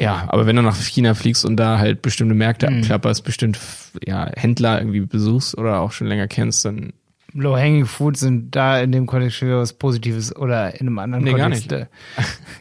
[0.00, 3.58] ja, aber wenn du nach China fliegst und da halt bestimmte Märkte abklapperst, bestimmt
[4.06, 6.94] ja, Händler irgendwie besuchst oder auch schon länger kennst, dann
[7.34, 11.32] Low-hanging Fruit sind da in dem Kontext wieder was Positives oder in einem anderen Nee,
[11.32, 11.70] gar Kontext.
[11.70, 11.86] nicht.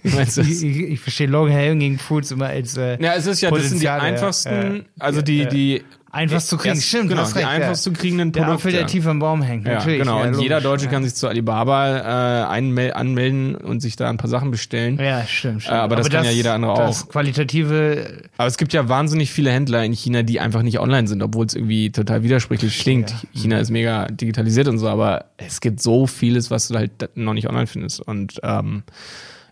[0.06, 3.70] äh, ich, ich, ich verstehe Low-hanging Fruits immer als äh, Ja, es ist ja, das
[3.70, 4.82] sind die einfachsten, Ja.
[5.00, 6.76] also die, die einfach zu kriegen.
[6.76, 8.68] erst- Stimmt, genau, die recht, einfach zu kriegenden der Produkte.
[8.68, 9.66] Apfel, der tief am Baum hängt.
[9.68, 10.20] Ja, Natürlich, genau.
[10.24, 10.92] ja, und jeder logisch, Deutsche ja.
[10.92, 14.98] kann sich zu Alibaba äh, anmelden und sich da ein paar Sachen bestellen.
[15.00, 15.76] Ja, stimmt, stimmt.
[15.78, 17.10] Äh, aber das kann ja jeder andere das auch.
[17.10, 21.22] qualitative, Aber es gibt ja wahnsinnig viele Händler in China, die einfach nicht online sind,
[21.24, 23.14] obwohl es irgendwie total widersprüchlich klingt.
[23.34, 27.34] China ist mega digitalisiert und so, aber es gibt so vieles, was du halt noch
[27.34, 28.02] nicht online findest.
[28.02, 28.84] Und ähm,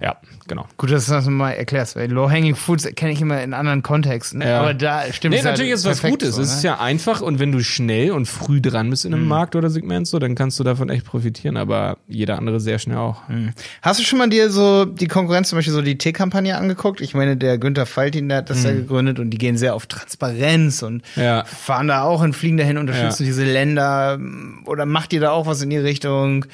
[0.01, 0.65] ja, genau.
[0.77, 4.41] gut, dass du das mal erklärst, weil Low-hanging Fruits kenne ich immer in anderen Kontexten.
[4.41, 4.59] Ja.
[4.61, 6.35] Aber da stimmt Nee, es halt natürlich ist es was Gutes.
[6.35, 6.69] so, es ist ne?
[6.69, 9.29] ja einfach und wenn du schnell und früh dran bist in einem Mhm.
[9.29, 12.97] Markt oder Segment, so, dann kannst du davon echt profitieren, aber jeder andere sehr schnell
[12.97, 13.27] auch.
[13.27, 13.51] Mhm.
[13.81, 17.01] Hast du schon mal dir so die Konkurrenz, zum Beispiel so die Tee-Kampagne angeguckt?
[17.01, 19.87] Ich meine, der Günther Faltin, der hat das ja gegründet und die gehen sehr auf
[19.87, 21.23] Transparenz und Mhm.
[21.23, 21.43] Ja.
[21.45, 23.27] fahren da auch und fliegen dahin, unterstützen Ja.
[23.27, 24.19] diese Länder
[24.65, 26.45] oder macht ihr da auch was in die Richtung?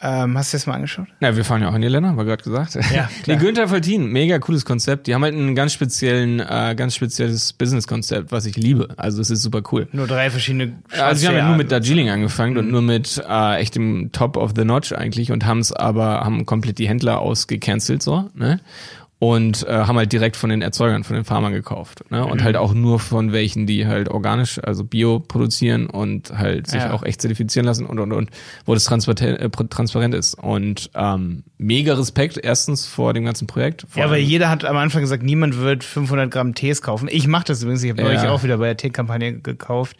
[0.00, 1.06] Ähm, hast du das mal angeschaut?
[1.20, 2.74] Ja, wir fahren ja auch in die Länder, haben wir gerade gesagt.
[2.76, 3.36] Ja, nee, klar.
[3.40, 5.08] Günther Faltin, mega cooles Konzept.
[5.08, 8.88] Die haben halt ein ganz speziellen, äh, ganz spezielles Business-Konzept, was ich liebe.
[8.96, 9.88] Also es ist super cool.
[9.90, 12.58] Nur drei verschiedene Also sie haben ja nur mit Darjeeling angefangen Mhm.
[12.58, 16.20] und nur mit äh, echt dem Top of the Notch eigentlich und haben es aber,
[16.20, 18.60] haben komplett die Händler ausgecancelt so, ne?
[19.20, 22.04] Und äh, haben halt direkt von den Erzeugern, von den Farmern gekauft.
[22.10, 22.24] Ne?
[22.24, 26.80] Und halt auch nur von welchen, die halt organisch, also bio produzieren und halt sich
[26.80, 26.92] Ja.
[26.92, 28.30] auch echt zertifizieren lassen und und und,
[28.64, 30.34] wo das transparent, äh, transparent ist.
[30.34, 33.86] Und ähm, mega Respekt erstens vor dem ganzen Projekt.
[33.96, 37.08] Ja, aber allem- jeder hat am Anfang gesagt, niemand wird 500 Gramm Tees kaufen.
[37.10, 37.82] Ich mache das übrigens.
[37.82, 38.06] Ich habe Ja.
[38.08, 39.96] neulich auch wieder bei der Tee-Kampagne gekauft.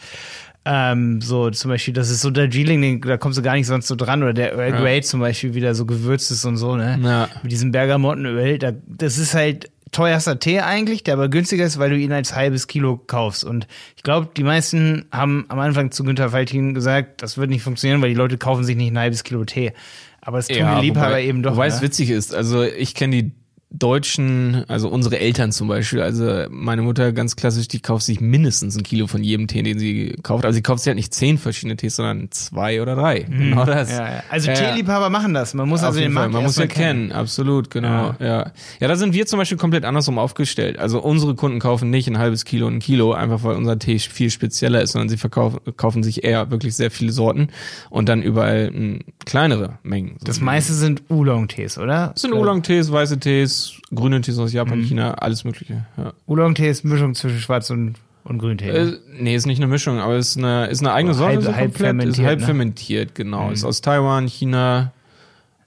[0.70, 3.86] Ähm, so zum Beispiel, das ist so der den- da kommst du gar nicht sonst
[3.88, 4.22] so dran.
[4.22, 4.80] Oder der Earl Ja.
[4.80, 6.98] Grey zum Beispiel wieder so gewürzt ist und so, ne?
[7.02, 7.28] Ja.
[7.42, 8.58] Mit diesem Bergamottenöl.
[8.58, 12.34] Da, das ist halt teuerster Tee eigentlich, der aber günstiger ist, weil du ihn als
[12.36, 13.44] halbes Kilo kaufst.
[13.44, 17.62] Und ich glaube, die meisten haben am Anfang zu Günther Faltin gesagt, das wird nicht
[17.62, 19.72] funktionieren, weil die Leute kaufen sich nicht ein halbes Kilo Tee.
[20.20, 21.52] Aber das tun die Liebhaber wobei, eben doch.
[21.52, 21.74] Wobei ne?
[21.74, 23.32] es witzig ist, also ich kenne die
[23.70, 28.76] Deutschen, also unsere Eltern zum Beispiel, also meine Mutter ganz klassisch, die kauft sich mindestens
[28.76, 30.46] ein Kilo von jedem Tee, den sie kauft.
[30.46, 33.20] Also sie kauft sich halt nicht zehn verschiedene Tees, sondern zwei oder drei.
[33.20, 33.90] Genau das.
[33.90, 33.94] Mhm.
[33.94, 34.22] Ja, ja.
[34.30, 34.54] Also Ja.
[34.54, 35.52] Teeliebhaber machen das.
[35.52, 36.12] Man muss also den.
[36.12, 38.14] Markt Man muss ja erstmal kennen, absolut, genau.
[38.18, 38.52] Ja.
[38.80, 38.88] ja.
[38.88, 40.78] da sind wir zum Beispiel komplett andersrum aufgestellt.
[40.78, 43.98] Also unsere Kunden kaufen nicht ein halbes Kilo und ein Kilo, einfach weil unser Tee
[43.98, 47.48] viel spezieller ist, sondern sie verkaufen kaufen sich eher wirklich sehr viele Sorten
[47.90, 50.16] und dann überall m, kleinere Mengen.
[50.22, 52.12] Das meiste sind Oolong-Tees, oder?
[52.14, 53.57] Das sind Oolong-Tees, weiße Tees,
[53.94, 54.56] grüne Tees aus Mhm.
[54.56, 55.86] Japan, China, alles mögliche.
[55.96, 56.12] Ja.
[56.26, 57.94] Oolong-Tee ist Mischung zwischen Schwarz und,
[58.24, 58.68] und Grüntee.
[58.70, 61.34] Äh, nee, ist nicht eine Mischung, aber ist eine, ist eine eigene Sorte.
[61.36, 62.44] halb- so halb fermentiert, Ist halb ne?
[62.46, 63.50] fermentiert, genau.
[63.50, 64.92] Ist aus Taiwan, China.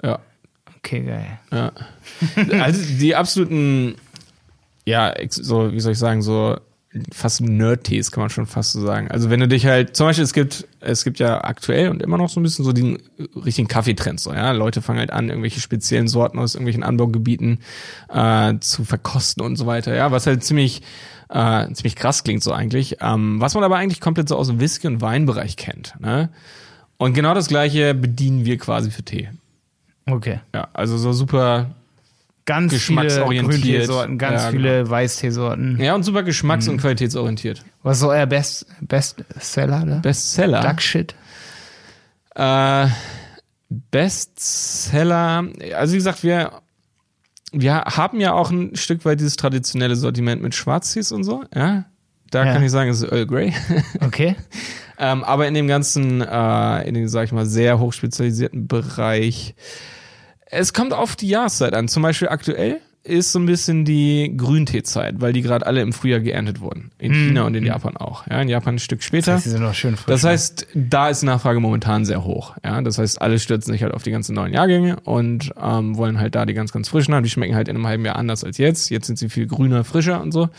[0.03, 0.19] Ja,
[0.77, 1.39] okay, geil.
[1.51, 1.71] ja.
[2.61, 3.95] also die absoluten,
[4.85, 6.57] ja, so, wie soll ich sagen, so
[7.13, 9.09] fast Nerd-Tees, kann man schon fast so sagen.
[9.09, 12.17] Also wenn du dich halt, zum Beispiel, es gibt, es gibt ja aktuell und immer
[12.17, 12.97] noch so ein bisschen so den
[13.35, 14.51] richtigen Kaffeetrend, so, ja.
[14.51, 17.59] Leute fangen halt an, irgendwelche speziellen Sorten aus irgendwelchen Anbaugebieten
[18.09, 20.81] äh, zu verkosten und so weiter, ja, was halt ziemlich,
[21.29, 22.97] äh, ziemlich krass klingt so eigentlich.
[22.99, 26.29] Ähm, was man aber eigentlich komplett so aus dem Whisky- und Weinbereich kennt, ne?
[26.97, 29.29] Und genau das gleiche bedienen wir quasi für Tee.
[30.05, 30.39] Okay.
[30.53, 31.75] Ja, also so super
[32.45, 33.61] Ganz viele Geschmacksorientiert.
[33.61, 34.61] Grünteesorten, ganz Ja, genau.
[34.63, 35.79] viele Weißteesorten.
[35.79, 36.71] Ja, und super geschmacks- Mhm.
[36.73, 37.63] und qualitätsorientiert.
[37.83, 39.99] Was ist so euer Best, Bestseller, ne?
[40.01, 40.61] Bestseller.
[40.61, 41.13] Duck Shit.
[42.35, 42.87] Äh,
[44.11, 45.45] Bestseller.
[45.75, 46.51] Also wie gesagt, wir,
[47.51, 51.43] wir haben ja auch ein Stück weit dieses traditionelle Sortiment mit Schwarztees und so.
[51.53, 51.85] Ja,
[52.31, 52.53] da Ja.
[52.53, 53.53] kann ich sagen, es ist Earl Grey.
[54.01, 54.35] Okay.
[54.97, 59.55] ähm, aber in dem ganzen, äh, in dem, sag ich mal, sehr hochspezialisierten Bereich,
[60.51, 61.87] es kommt auf die Jahreszeit an.
[61.87, 66.19] Zum Beispiel aktuell ist so ein bisschen die Grünteezeit, weil die gerade alle im Frühjahr
[66.19, 66.91] geerntet wurden.
[66.99, 68.27] In China und in Japan auch.
[68.27, 69.39] Ja, in Japan ein Stück später.
[69.39, 70.05] Sie sind noch schön frisch.
[70.05, 72.55] Das heißt, da ist die Nachfrage momentan sehr hoch.
[72.63, 76.19] Ja, das heißt, alle stürzen sich halt auf die ganzen neuen Jahrgänge und ähm, wollen
[76.19, 77.23] halt da die ganz, ganz frischen haben.
[77.23, 78.91] Die schmecken halt in einem halben Jahr anders als jetzt.
[78.91, 80.49] Jetzt sind sie viel grüner, frischer und so.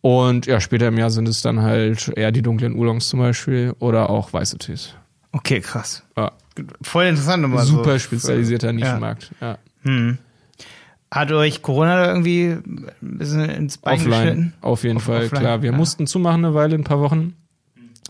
[0.00, 3.74] Und ja, später im Jahr sind es dann halt eher die dunklen Oolongs zum Beispiel
[3.78, 4.94] oder auch weiße Tees.
[5.32, 6.02] okay, krass.
[6.16, 6.32] Ja,
[6.82, 7.64] Voll interessant nochmal.
[7.64, 7.98] super so.
[7.98, 9.30] spezialisierter Nischenmarkt.
[9.40, 9.58] Ja.
[9.82, 10.18] Hm.
[11.10, 14.52] Hat euch Corona da irgendwie ein bisschen ins Bein Offline, geschnitten?
[14.60, 15.62] auf jeden Auf- Fall, offline, klar.
[15.62, 15.76] Wir ja.
[15.76, 17.34] mussten zumachen eine Weile, ein paar Wochen.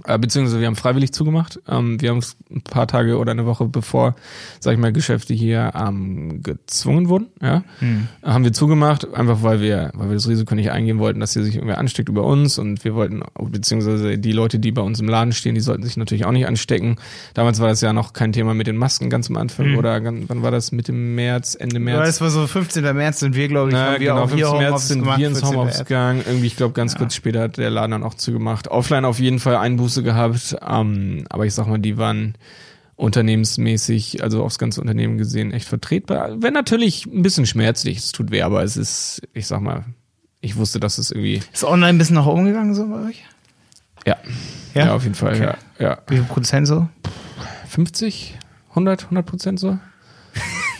[0.04, 1.58] Äh, beziehungsweise wir haben freiwillig zugemacht.
[1.66, 4.14] Ähm, wir haben es ein paar Tage oder eine Woche bevor,
[4.60, 8.06] sag ich mal, Geschäfte hier ähm, gezwungen wurden, ja, Hm.
[8.22, 11.42] haben wir zugemacht, einfach weil wir, weil wir das Risiko nicht eingehen wollten, dass hier
[11.42, 15.08] sich irgendwer ansteckt über uns und wir wollten, beziehungsweise die Leute, die bei uns im
[15.08, 16.96] Laden stehen, die sollten sich natürlich auch nicht anstecken.
[17.34, 19.78] Damals war das ja noch kein Thema mit den Masken ganz am Anfang Hm.
[19.78, 20.72] oder ganz, wann war das?
[20.72, 22.06] Mitte März, Ende Ja, März?
[22.06, 22.82] das war so 15.
[22.94, 24.58] März sind wir, glaube ich, Na, haben wir genau, auch hier 15.
[24.70, 25.18] März sind gemacht.
[25.20, 25.56] wir ins 14.
[25.58, 26.22] Homeoffice gegangen.
[26.26, 28.68] Irgendwie, ich glaube, ganz kurz später hat der Laden dann auch zugemacht.
[28.68, 29.56] Offline auf jeden Fall
[29.86, 30.56] Einbuße gehabt.
[30.66, 32.34] Ähm, aber ich sag mal, die waren
[32.96, 36.42] unternehmensmäßig, also aufs ganze Unternehmen gesehen, echt vertretbar.
[36.42, 39.84] Wenn natürlich ein bisschen schmerzlich, es tut weh, aber es ist, ich sag mal,
[40.40, 43.22] ich wusste, dass es irgendwie, Ist online ein bisschen nach oben gegangen so bei euch?
[44.06, 44.16] ja,
[44.74, 45.44] ja, auf jeden Fall, Okay.
[45.44, 45.98] ja, ja.
[46.08, 46.88] Wie viel Prozent so?
[47.68, 48.38] 50,
[48.70, 49.78] 100, 100 Prozent so?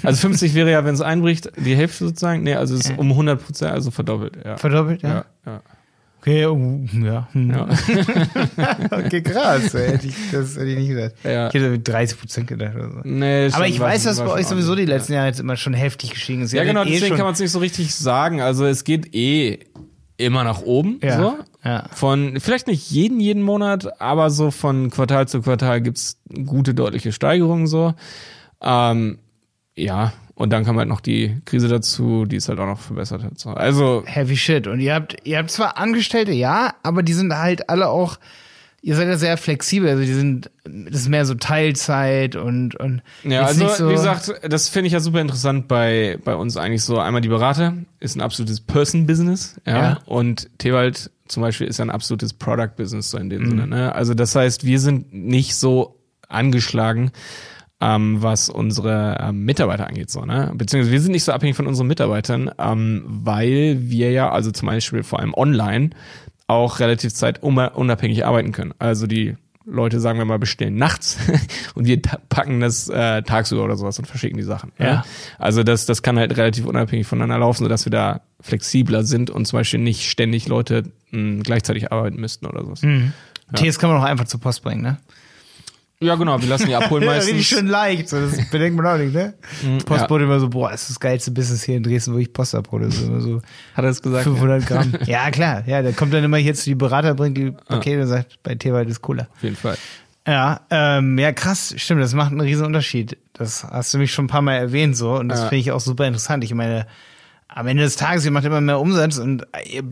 [0.03, 2.42] Also 50 wäre ja, wenn es einbricht, die Hälfte sozusagen.
[2.45, 4.57] Nee, also es ist um 100 Prozent, also verdoppelt, ja.
[4.57, 5.09] Verdoppelt, ja?
[5.09, 5.62] Ja, ja.
[6.27, 7.29] Okay, uh, ja.
[7.33, 7.51] Hm.
[7.51, 7.69] Ja.
[8.99, 9.73] okay, krass.
[9.75, 11.15] Hätte ich, das hätte ich nicht gesagt.
[11.23, 11.47] Ja.
[11.47, 13.01] Ich hätte mit 30 Prozent gedacht oder so.
[13.05, 16.11] Nee, Aber ich weiß, dass bei euch sowieso die letzten Jahre jetzt immer schon heftig
[16.11, 16.53] gestiegen ist.
[16.53, 18.41] Ja, genau, eh deswegen kann man es nicht so richtig sagen.
[18.41, 19.61] Also es geht eh
[20.17, 20.99] immer nach oben.
[21.01, 21.39] Ja, So.
[21.62, 21.85] ja.
[21.93, 27.12] Von, vielleicht nicht jeden, jeden Monat, aber so von Quartal zu Quartal gibt's gute, deutliche
[27.12, 27.95] Steigerungen so.
[28.61, 29.19] Ähm,
[29.77, 33.25] ja, und dann kam halt noch die Krise dazu, die es halt auch noch verbessert
[33.25, 33.38] hat.
[33.38, 33.51] So.
[33.51, 34.66] Also, Heavy shit.
[34.68, 38.18] Und ihr habt, ihr habt zwar Angestellte, ja, aber die sind halt alle auch,
[38.83, 39.88] ihr seid ja sehr flexibel.
[39.88, 44.31] Also die sind, das ist mehr so Teilzeit und, und Ja, also so, wie gesagt,
[44.46, 46.99] das finde ich ja super interessant bei, bei uns eigentlich so.
[46.99, 49.77] Einmal die Berater ist ein absolutes Person-Business, ja.
[49.81, 49.99] Ja.
[50.05, 53.49] Und Tewald zum Beispiel ist ja ein absolutes Product-Business so in dem Mhm.
[53.49, 53.66] Sinne.
[53.66, 53.94] Ne?
[53.94, 55.96] Also das heißt, wir sind nicht so
[56.29, 57.11] angeschlagen
[57.81, 60.53] ähm, was unsere ähm, Mitarbeiter angeht, so, ne?
[60.55, 64.67] Beziehungsweise wir sind nicht so abhängig von unseren Mitarbeitern, ähm, weil wir ja, also zum
[64.67, 65.91] Beispiel vor allem online,
[66.47, 68.73] auch relativ zeitunabhängig arbeiten können.
[68.79, 69.37] Also die
[69.67, 71.19] Leute, sagen wir mal, bestellen nachts
[71.75, 74.73] und wir packen das äh, tagsüber oder sowas und verschicken die Sachen.
[74.79, 74.87] Ja.
[74.87, 75.05] ja.
[75.39, 79.47] Also das, das kann halt relativ unabhängig voneinander laufen, sodass wir da flexibler sind und
[79.47, 82.83] zum Beispiel nicht ständig Leute mh, hm, gleichzeitig arbeiten müssten oder sowas.
[82.83, 83.12] Mhm.
[83.53, 83.59] Ja.
[83.59, 84.99] Tees kann man auch einfach zur Post bringen, ne?
[85.99, 87.35] Ja, genau, wir lassen die abholen meistens.
[87.35, 89.35] Richtig schön leicht, so, das bedenkt man auch nicht, ne?
[89.63, 90.31] Mhm, Postbote ja.
[90.31, 92.91] immer so, boah, das ist das geilste Business hier in Dresden, wo ich Post abhole.
[92.91, 93.41] So, immer so
[93.75, 94.25] Hat er es gesagt?
[94.25, 94.67] 500 ja.
[94.67, 94.93] Gramm.
[95.07, 98.09] Ja, klar, ja, der kommt dann immer hier zu die Berater, bringt die Pakete und
[98.09, 99.29] sagt, bei Tewald ist cooler.
[99.35, 99.79] Auf jeden Fall.
[100.27, 103.17] Ja, ähm, ja, krass, stimmt, das macht einen riesen Unterschied.
[103.33, 105.49] Das hast du mich schon ein paar Mal erwähnt, so, und das ja.
[105.49, 106.45] finde ich auch super interessant.
[106.45, 106.87] Ich meine,
[107.57, 109.83] am Ende des Tages, ihr macht immer mehr Umsatz und ihr,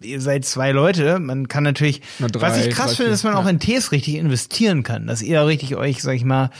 [0.00, 1.18] ihr seid zwei Leute.
[1.18, 3.40] Man kann natürlich, drei, was ich krass finde, dass man ja.
[3.40, 6.50] auch in Tees richtig investieren kann, dass ihr richtig euch, sag ich mal,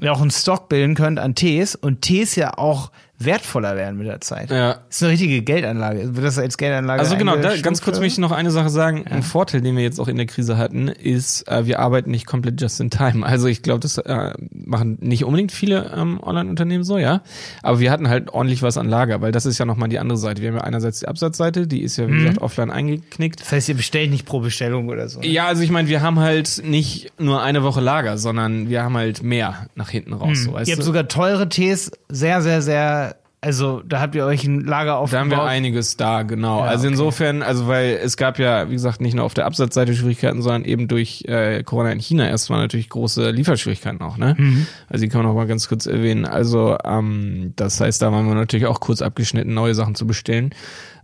[0.00, 2.90] ja auch einen Stock bilden könnt an Tees und Tees ja auch
[3.22, 4.50] wertvoller werden mit der Zeit.
[4.50, 4.74] Ja.
[4.88, 6.16] Das ist eine richtige Geldanlage.
[6.16, 9.04] Wird das als Geldanlage Also genau, da, ganz kurz möchte ich noch eine Sache sagen.
[9.06, 9.12] Ja.
[9.12, 12.26] Ein Vorteil, den wir jetzt auch in der Krise hatten, ist, äh, wir arbeiten nicht
[12.26, 13.24] komplett just in time.
[13.26, 17.20] Also ich glaube, das äh, machen nicht unbedingt viele ähm, Online-Unternehmen so, ja.
[17.62, 20.16] Aber wir hatten halt ordentlich was an Lager, weil das ist ja nochmal die andere
[20.16, 20.40] Seite.
[20.40, 22.18] Wir haben ja einerseits die Absatzseite, die ist ja, wie mhm.
[22.20, 23.40] gesagt, offline eingeknickt.
[23.40, 25.20] Das heißt, ihr bestellt nicht pro Bestellung oder so.
[25.20, 28.96] Ja, also ich meine, wir haben halt nicht nur eine Woche Lager, sondern wir haben
[28.96, 30.38] halt mehr nach hinten raus.
[30.38, 30.44] Mhm.
[30.44, 33.09] So, weißt ihr habt sogar teure Tees, sehr, sehr, sehr
[33.42, 35.30] also da habt ihr euch ein Lager aufgebaut.
[35.30, 36.58] Da haben wir einiges da, genau.
[36.58, 36.92] Ja, also okay.
[36.92, 40.64] insofern, also weil es gab ja, wie gesagt, nicht nur auf der Absatzseite Schwierigkeiten, sondern
[40.64, 44.34] eben durch äh, Corona in China erstmal natürlich große Lieferschwierigkeiten auch, ne?
[44.36, 44.66] Mhm.
[44.88, 46.26] Also die kann man noch mal ganz kurz erwähnen.
[46.26, 50.50] Also ähm, das heißt, da waren wir natürlich auch kurz abgeschnitten, neue Sachen zu bestellen.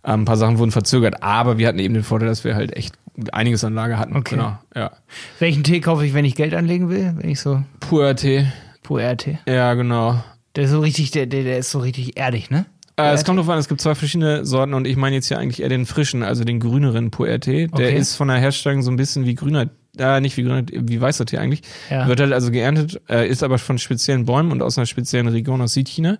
[0.05, 2.77] Ähm, ein paar Sachen wurden verzögert, aber wir hatten eben den Vorteil, dass wir halt
[2.77, 2.97] echt
[3.33, 4.15] einiges an Lager hatten.
[4.15, 4.37] Okay.
[4.37, 4.91] Genau, ja.
[5.39, 7.15] Welchen Tee kaufe ich, wenn ich Geld anlegen will?
[7.17, 7.63] Wenn ich so.
[7.81, 8.47] Puer-Tee.
[8.83, 9.39] Puer-Tee.
[9.49, 10.23] Ja, genau.
[10.57, 12.67] Der ist so richtig, der, der, der ist so richtig erdig, ne?
[12.99, 15.39] Äh, es kommt drauf an, es gibt zwei verschiedene Sorten und ich meine jetzt hier
[15.39, 17.67] eigentlich eher den frischen, also den grüneren Puer-Tee.
[17.67, 17.99] Der okay.
[17.99, 21.27] ist von der Herstellung so ein bisschen wie grüner, äh, nicht wie grüner, wie weißer
[21.27, 21.61] Tee eigentlich.
[21.91, 22.09] Ja.
[22.09, 25.61] Wird halt also geerntet, äh, ist aber von speziellen Bäumen und aus einer speziellen Region
[25.61, 26.17] aus Südchina.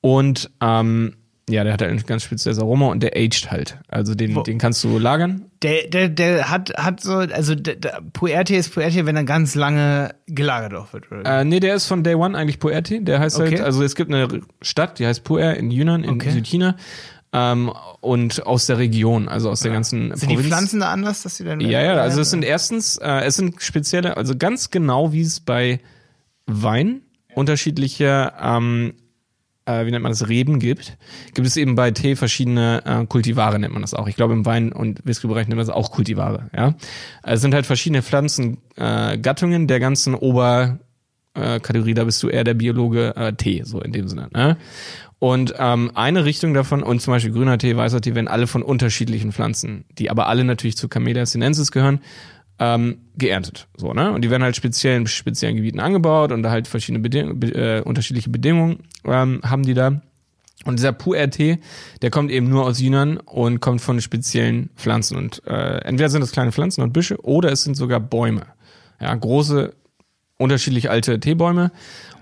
[0.00, 1.14] Und ähm,
[1.50, 3.78] ja, der hat halt ein ganz spezielles Aroma und der aged halt.
[3.88, 4.42] Also den, Wo?
[4.42, 5.46] den kannst du lagern.
[5.62, 9.54] Der, der, der hat, hat so, also der, der Puerte ist Puerte, wenn er ganz
[9.54, 11.40] lange gelagert auch wird, oder?
[11.40, 13.00] Äh, nee, der ist von Day One eigentlich Puerte.
[13.02, 13.56] Der heißt halt, okay.
[13.58, 14.28] halt, also es gibt eine
[14.60, 16.30] Stadt, die heißt Puer in Yunnan, in okay.
[16.30, 16.76] Südchina.
[17.32, 19.64] Ähm, und aus der Region, also aus ja.
[19.64, 20.42] der ganzen Sind Provinz.
[20.42, 23.36] die Pflanzen da anders, dass sie dann Ja, ja, also es sind erstens, äh, es
[23.36, 25.80] sind spezielle, also ganz genau wie es bei
[26.46, 27.02] Wein
[27.34, 28.94] unterschiedliche ähm,
[29.64, 30.96] äh, wie nennt man das, Reben gibt,
[31.34, 34.08] gibt es eben bei Tee verschiedene äh, Kultivare, nennt man das auch.
[34.08, 36.50] Ich glaube, im Wein- und Whiskybereich nennt man das auch Kultivare.
[36.56, 36.74] Ja?
[37.22, 43.14] Es sind halt verschiedene Pflanzengattungen äh, der ganzen Oberkategorie, da bist du eher der Biologe
[43.16, 44.28] äh, Tee, so in dem Sinne.
[44.32, 44.56] Ne?
[45.18, 48.62] Und ähm, eine Richtung davon, und zum Beispiel grüner Tee, weißer Tee, werden alle von
[48.62, 52.00] unterschiedlichen Pflanzen, die aber alle natürlich zu Camellia sinensis gehören,
[52.58, 53.68] ähm, geerntet.
[53.76, 54.12] So, ne?
[54.12, 57.48] Und die werden halt speziell in speziellen Gebieten angebaut und da halt verschiedene Beding be
[57.48, 60.02] äh, unterschiedliche Bedingungen ähm, haben die da.
[60.64, 61.58] Und dieser Pu-RT,
[62.02, 65.16] der kommt eben nur aus Yunnan und kommt von speziellen Pflanzen.
[65.16, 68.46] Und äh, entweder sind das kleine Pflanzen und Büsche oder es sind sogar Bäume.
[69.00, 69.74] Ja, große,
[70.38, 71.72] unterschiedlich alte Teebäume.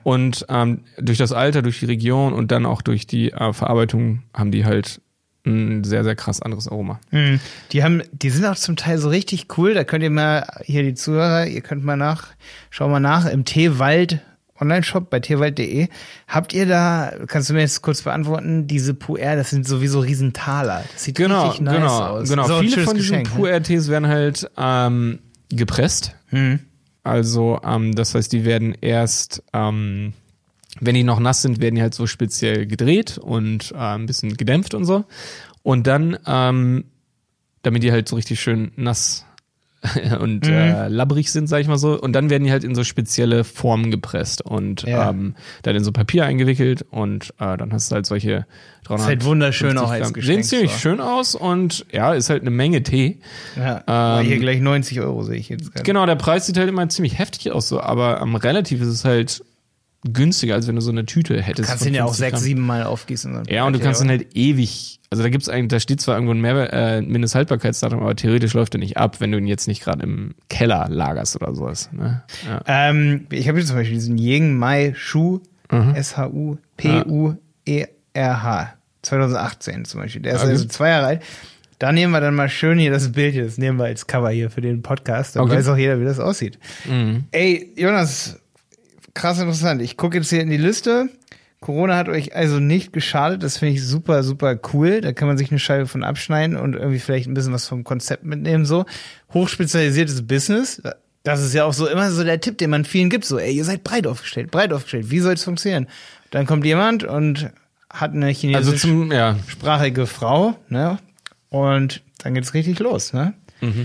[0.03, 4.23] Und ähm, durch das Alter, durch die Region und dann auch durch die äh, Verarbeitung
[4.33, 5.03] haben die halt
[5.47, 7.01] ein sehr, sehr krass anderes Aroma.
[7.11, 7.41] Mhm.
[7.73, 9.75] Die haben, die sind auch zum Teil so richtig cool.
[9.75, 12.29] Da könnt ihr mal, hier die Zuhörer, ihr könnt mal nach,
[12.71, 14.21] schau mal nach, im Teewald
[14.61, 15.89] Online-Shop bei teewald.de.
[16.29, 20.85] Habt ihr da, kannst du mir jetzt kurz beantworten, diese Puer, das sind sowieso Riesentaler.
[20.93, 22.29] Das sieht genau, richtig nice genau, aus.
[22.29, 23.23] Genau, so viele von diesen ne?
[23.23, 26.15] Puer-Tees werden halt ähm, gepresst.
[26.31, 26.61] Mhm.
[27.03, 30.13] Also, ähm, das heißt, die werden erst ähm,
[30.79, 34.37] wenn die noch nass sind, werden die halt so speziell gedreht und äh, ein bisschen
[34.37, 35.05] gedämpft und so.
[35.63, 36.85] Und dann, ähm,
[37.63, 39.27] damit die halt so richtig schön nass
[40.21, 40.53] und mhm.
[40.53, 41.99] äh, labbrig sind, sag ich mal so.
[41.99, 45.11] Und dann werden die halt in so spezielle Formen gepresst und ja.
[45.11, 48.47] ähm, dann in so Papier eingewickelt und äh, dann hast du halt solche
[48.85, 49.01] 300.
[49.01, 50.45] Sieht halt wunderschön auch als Geschenk.
[50.45, 50.79] Sehen ziemlich so.
[50.79, 53.21] schön aus und ja, ist halt eine Menge Tee.
[53.57, 55.73] Ja, ähm, hier gleich 90 Euro sehe ich jetzt.
[55.73, 55.85] Gerade.
[55.85, 59.05] Genau, der Preis sieht halt immer ziemlich heftig aus, so, aber ähm, relativ ist es
[59.05, 59.43] halt
[60.03, 61.69] günstiger, als wenn du so eine Tüte hättest.
[61.69, 63.43] Du kannst den ja auch sechs, sieben Mal aufgießen.
[63.49, 66.33] Ja, und du kannst den halt ewig, also da gibt's eigentlich, da steht zwar irgendwo
[66.33, 69.83] ein Mehr, äh, Mindesthaltbarkeitsdatum, aber theoretisch läuft der nicht ab, wenn du ihn jetzt nicht
[69.83, 71.91] gerade im Keller lagerst oder sowas.
[71.93, 72.23] Ne?
[72.47, 72.63] Ja.
[72.67, 75.95] Ähm, ich habe hier zum Beispiel diesen Ying Mai Shu, mhm.
[75.95, 76.35] S-H-U-P-U-E-R-H,
[79.03, 80.23] 2018 zum Beispiel.
[80.23, 80.51] Der ist okay.
[80.51, 81.23] also zwei Jahre alt.
[81.79, 84.31] Da nehmen wir dann mal schön hier das Bild hier, das nehmen wir als Cover
[84.31, 85.37] hier für den Podcast.
[85.37, 85.57] Dann okay.
[85.57, 86.59] weiß auch jeder, wie das aussieht.
[86.87, 87.25] Mhm.
[87.31, 88.39] Ey, Jonas,
[89.15, 89.83] krass interessant.
[89.83, 91.09] Ich gucke jetzt hier in die Liste.
[91.61, 93.43] Corona hat euch also nicht geschadet.
[93.43, 95.03] Das finde ich super, super cool.
[95.03, 97.85] Da kann man sich eine Scheibe von abschneiden und irgendwie vielleicht ein bisschen was vom
[97.85, 98.65] Konzept mitnehmen.
[98.65, 98.87] So
[99.35, 100.81] hochspezialisiertes Business.
[101.23, 103.27] Das ist ja auch so immer so der Tipp, den man vielen gibt.
[103.27, 105.11] So, ey, ihr seid breit aufgestellt, breit aufgestellt.
[105.11, 105.87] Wie soll es funktionieren?
[106.31, 107.51] Dann kommt jemand und
[107.91, 109.37] hat eine chinesische Also ja.
[109.47, 110.99] sprachige Frau, ne?
[111.51, 113.35] Und dann geht's richtig los, ne?
[113.61, 113.81] Ähm,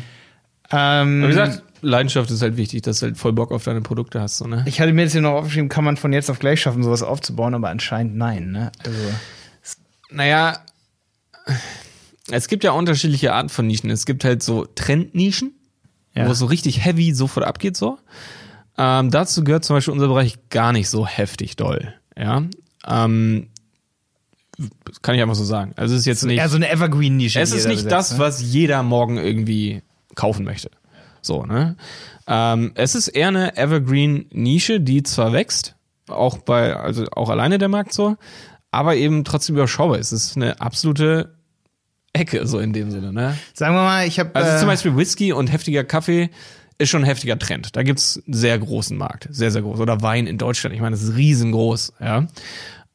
[0.72, 4.20] Aber wie gesagt, Leidenschaft ist halt wichtig, dass du halt voll Bock auf deine Produkte
[4.22, 4.64] hast, so, ne?
[4.68, 7.04] ich hatte mir jetzt hier noch aufgeschrieben, kann man von jetzt auf gleich schaffen, sowas
[7.04, 8.72] aufzubauen, aber anscheinend nein, ne?
[8.84, 8.98] Also
[10.12, 10.60] Naja,
[12.32, 13.90] es gibt ja unterschiedliche Arten von Nischen.
[13.90, 15.54] Es gibt halt so Trendnischen,
[16.16, 16.28] Ja.
[16.28, 18.00] wo es so richtig heavy sofort abgeht, so.
[18.78, 22.44] Ähm, dazu gehört zum Beispiel unser Bereich gar nicht so heftig doll, ja.
[22.88, 23.48] Ähm,
[24.86, 25.74] das kann ich einfach so sagen.
[25.76, 26.40] Also es ist jetzt nicht.
[26.40, 27.40] eher so eine Evergreen-Nische.
[27.40, 28.20] Es ist nicht das, ne?
[28.20, 29.82] was jeder morgen irgendwie
[30.16, 30.72] kaufen möchte.
[31.26, 31.76] So, ne?
[32.28, 35.76] Ähm, es ist eher eine Evergreen-Nische, die zwar wächst,
[36.08, 38.18] auch bei, also auch alleine der Markt so,
[38.72, 40.12] aber eben trotzdem überschaubar ist.
[40.12, 41.36] Es ist eine absolute
[42.14, 43.38] Ecke, so in dem Sinne, ne?
[43.54, 46.30] Sagen wir mal, ich habe Also äh, zum Beispiel Whisky und heftiger Kaffee
[46.78, 47.76] ist schon ein heftiger Trend.
[47.76, 49.28] Da gibt's einen sehr großen Markt.
[49.32, 49.80] Sehr, sehr groß.
[49.80, 50.76] Oder Wein in Deutschland.
[50.76, 52.28] Ich meine, das ist riesengroß, ja.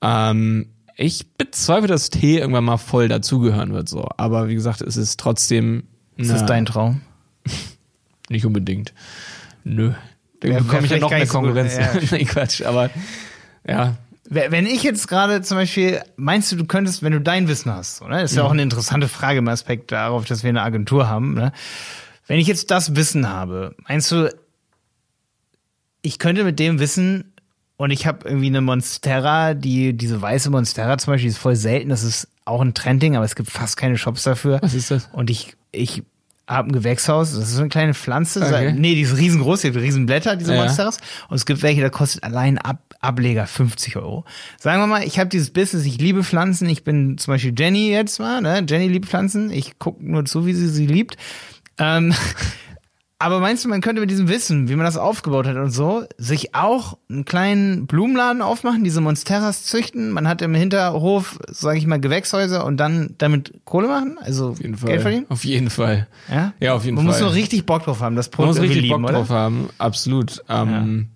[0.03, 4.07] Ähm, ich bezweifle, dass Tee irgendwann mal voll dazugehören wird, so.
[4.17, 5.85] Aber wie gesagt, es ist trotzdem.
[6.17, 7.01] ist das na, dein Traum?
[8.31, 8.95] Nicht unbedingt.
[9.65, 9.93] Nö.
[10.41, 11.39] Da Wär- bekomme ich ja noch mehr nicht so.
[11.39, 11.77] Konkurrenz.
[11.77, 11.91] Ja.
[12.13, 12.63] nee, Quatsch.
[12.63, 12.89] Aber
[13.69, 13.97] ja,
[14.31, 17.97] Wenn ich jetzt gerade zum Beispiel, meinst du, du könntest, wenn du dein Wissen hast,
[17.97, 18.23] so, ne?
[18.23, 21.53] ist ja auch eine interessante Frage im Aspekt darauf, dass wir eine Agentur haben, ne?
[22.27, 24.33] Wenn ich jetzt das Wissen habe, meinst du,
[26.03, 27.33] ich könnte mit dem Wissen
[27.77, 31.57] und ich habe irgendwie eine Monstera, die, diese weiße Monstera zum Beispiel, die ist voll
[31.57, 34.59] selten, das ist auch ein Trending, aber es gibt fast keine Shops dafür.
[34.63, 35.09] Was ist das?
[35.13, 36.03] Und ich, ich
[36.51, 38.43] habe ein Gewächshaus, das ist so eine kleine Pflanze.
[38.45, 38.73] Okay.
[38.73, 40.63] Nee, die ist riesengroß, die hat Riesenblätter, diese Ja.
[40.63, 40.99] Monsteras.
[41.29, 44.25] Und es gibt welche, da kostet allein Ab Ableger 50 Euro.
[44.59, 47.91] Sagen wir mal, ich habe dieses Business, ich liebe Pflanzen, ich bin zum Beispiel Jenny
[47.91, 48.65] jetzt mal, ne?
[48.69, 51.17] Jenny liebt Pflanzen, ich gucke nur zu, wie sie sie liebt.
[51.79, 52.13] Ähm,
[53.23, 56.05] aber meinst du, man könnte mit diesem Wissen, wie man das aufgebaut hat und so,
[56.17, 60.11] sich auch einen kleinen Blumenladen aufmachen, diese Monsteras züchten?
[60.11, 64.17] Man hat im Hinterhof, sage ich mal, Gewächshäuser und dann damit Kohle machen?
[64.23, 64.89] Also auf jeden Fall.
[64.89, 65.27] Geld verdienen?
[65.29, 66.09] Auf jeden Fall.
[66.31, 66.55] Ja?
[66.61, 67.13] Ja, auf jeden man Fall.
[67.13, 69.19] muss nur richtig Bock drauf haben, das Man muss Produkt richtig lieben, Bock oder?
[69.19, 69.69] drauf haben.
[69.77, 70.43] Absolut.
[70.49, 71.09] Ähm,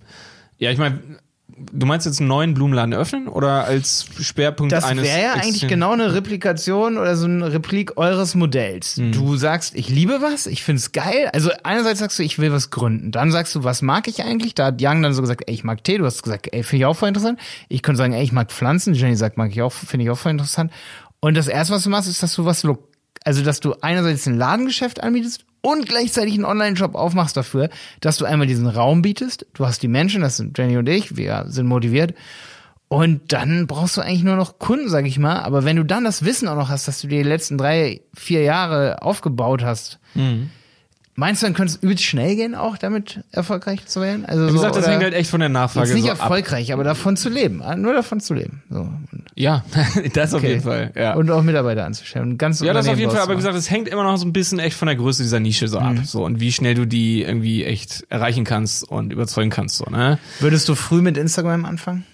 [0.59, 0.71] ja.
[0.71, 0.99] ich meine,
[1.73, 5.67] du meinst jetzt einen neuen Blumenladen eröffnen oder als Schwerpunkt Das eines wäre ja eigentlich
[5.69, 8.97] genau eine Replikation oder so eine Replik eures Modells.
[8.97, 9.13] Hm.
[9.13, 11.31] Du sagst, ich liebe was, ich find's geil.
[11.33, 13.11] Also einerseits sagst du, ich will was gründen.
[13.11, 14.55] Dann sagst du, was mag ich eigentlich?
[14.55, 15.99] Da hat Young dann so gesagt, ey, ich mag Tee.
[15.99, 17.39] Du hast gesagt, ey, finde ich auch voll interessant.
[17.69, 18.95] Ich könnte sagen, ey, ich mag Pflanzen.
[18.95, 20.73] Jenny sagt, mag ich auch, finde ich auch voll interessant.
[21.21, 22.67] Und das erste, was du machst, ist, dass du was,
[23.25, 28.27] also dass du einerseits ein Ladengeschäft anbietest und gleichzeitig einen Online-Shop aufmachst dafür, dass du
[28.27, 29.47] einmal diesen Raum bietest.
[29.55, 32.15] Du hast die Menschen, das sind Jenny und ich, wir sind motiviert.
[32.89, 35.41] Und dann brauchst du eigentlich nur noch Kunden, sag ich mal.
[35.41, 38.43] Aber wenn du dann das Wissen auch noch hast, dass du die letzten drei, vier
[38.43, 40.51] Jahre aufgebaut hast, Mhm.
[41.17, 44.25] Meinst du, dann könnte es übelst schnell gehen, auch damit erfolgreich zu werden?
[44.25, 46.21] Also Wie so, gesagt, das hängt halt echt von der Nachfrage jetzt nicht so ab.
[46.21, 47.63] erfolgreich, aber davon zu leben.
[47.63, 48.63] Ah, Nur davon zu leben.
[48.71, 48.89] So.
[49.35, 49.65] Ja,
[50.15, 50.51] das auf okay.
[50.51, 50.93] jeden Fall.
[50.97, 51.15] Ja.
[51.15, 52.33] und auch Mitarbeiter anzustellen.
[52.33, 54.27] Und ganz Ja, das auf jeden Fall, aber wie gesagt, es hängt immer noch so
[54.27, 55.87] ein bisschen echt von der Größe dieser Nische so Mhm.
[55.87, 56.07] ab.
[56.07, 60.19] So, und wie schnell du die irgendwie echt erreichen kannst und überzeugen kannst, so, ne?
[60.41, 62.05] Würdest du früh mit Instagram anfangen?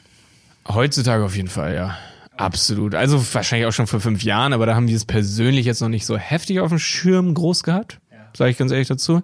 [0.68, 1.96] Heutzutage auf jeden Fall, ja.
[2.36, 2.94] Absolut.
[2.94, 5.88] Also wahrscheinlich auch schon vor fünf Jahren, aber da haben die es persönlich jetzt noch
[5.90, 7.98] nicht so heftig auf dem Schirm groß gehabt.
[8.37, 9.23] Sage ich ganz ehrlich dazu.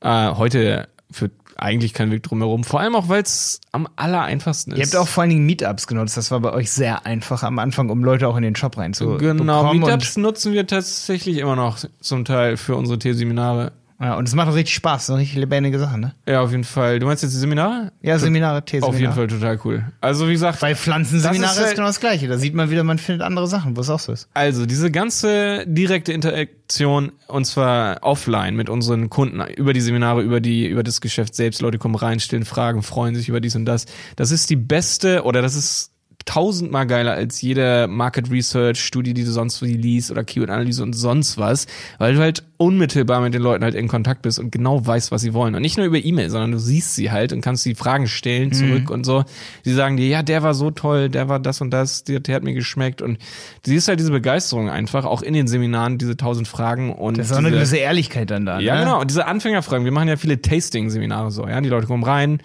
[0.00, 2.64] Äh, heute führt eigentlich kein Weg drumherum.
[2.64, 4.78] Vor allem auch, weil es am aller einfachsten ist.
[4.78, 6.16] Ihr habt auch vor allen Dingen Meetups genutzt.
[6.16, 9.38] Das war bei euch sehr einfach am Anfang, um Leute auch in den Shop reinzubekommen.
[9.38, 13.72] Genau, Meetups nutzen wir tatsächlich immer noch zum Teil für unsere T-Seminare.
[14.00, 15.10] Ja, und es macht auch richtig Spaß.
[15.10, 16.14] Eine richtig lebendige Sache, ne?
[16.26, 16.98] Ja, auf jeden Fall.
[16.98, 17.92] Du meinst jetzt die Seminare?
[18.02, 18.90] Ja, Seminare, T-Seminare.
[18.92, 19.84] Auf jeden Fall total cool.
[20.00, 22.26] Also wie gesagt, Bei Pflanzenseminare ist, ist halt- genau das Gleiche.
[22.28, 24.28] Da sieht man wieder, man findet andere Sachen, wo es auch so ist.
[24.34, 30.40] Also diese ganze direkte Interaktion und zwar offline mit unseren Kunden über die Seminare, über
[30.40, 31.62] die über das Geschäft selbst.
[31.62, 33.86] Leute kommen rein, stellen Fragen, freuen sich über dies und das.
[34.16, 35.92] Das ist die beste oder das ist
[36.24, 40.82] tausendmal geiler als jede Market Research Studie, die du sonst wie liest oder Keyword Analyse
[40.82, 41.66] und sonst was,
[41.98, 45.20] weil du halt unmittelbar mit den Leuten halt in Kontakt bist und genau weißt, was
[45.20, 47.74] sie wollen und nicht nur über E-Mail, sondern du siehst sie halt und kannst die
[47.74, 49.24] Fragen stellen zurück und so.
[49.66, 52.36] Die sagen dir, ja, der war so toll, der war das und das, der, der
[52.36, 53.18] hat mir geschmeckt und
[53.64, 57.26] du siehst halt diese Begeisterung einfach auch in den Seminaren, diese tausend Fragen und Das
[57.26, 58.60] ist auch eine diese- gewisse Ehrlichkeit dann da.
[58.60, 58.80] ja, ne?
[58.84, 59.00] genau.
[59.00, 61.60] Und diese Anfängerfragen, wir machen ja viele Tasting-Seminare so, ja.
[61.60, 62.38] Die Leute kommen rein,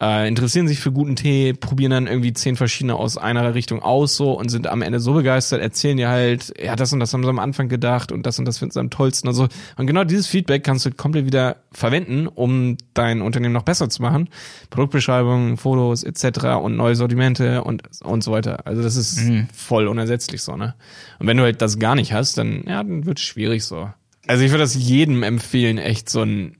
[0.00, 4.16] äh, interessieren sich für guten Tee, probieren dann irgendwie zehn verschiedene aus einer Richtung aus
[4.16, 7.22] so und sind am Ende so begeistert, erzählen dir halt, ja, das und das haben
[7.22, 9.48] sie am Anfang gedacht und das und das finden sie am tollsten und so.
[9.76, 14.02] Und genau dieses Feedback kannst du komplett wieder verwenden, um dein Unternehmen noch besser zu
[14.02, 14.28] machen.
[14.68, 16.56] Produktbeschreibungen, Fotos etc.
[16.62, 18.66] und neue Sortimente und, und so weiter.
[18.66, 19.48] Also das ist mhm.
[19.54, 20.74] voll unersetzlich so, ne?
[21.18, 23.88] Und wenn du halt das gar nicht hast, dann, ja, dann wird es schwierig so.
[24.26, 26.56] Also ich würde das jedem empfehlen, echt so ein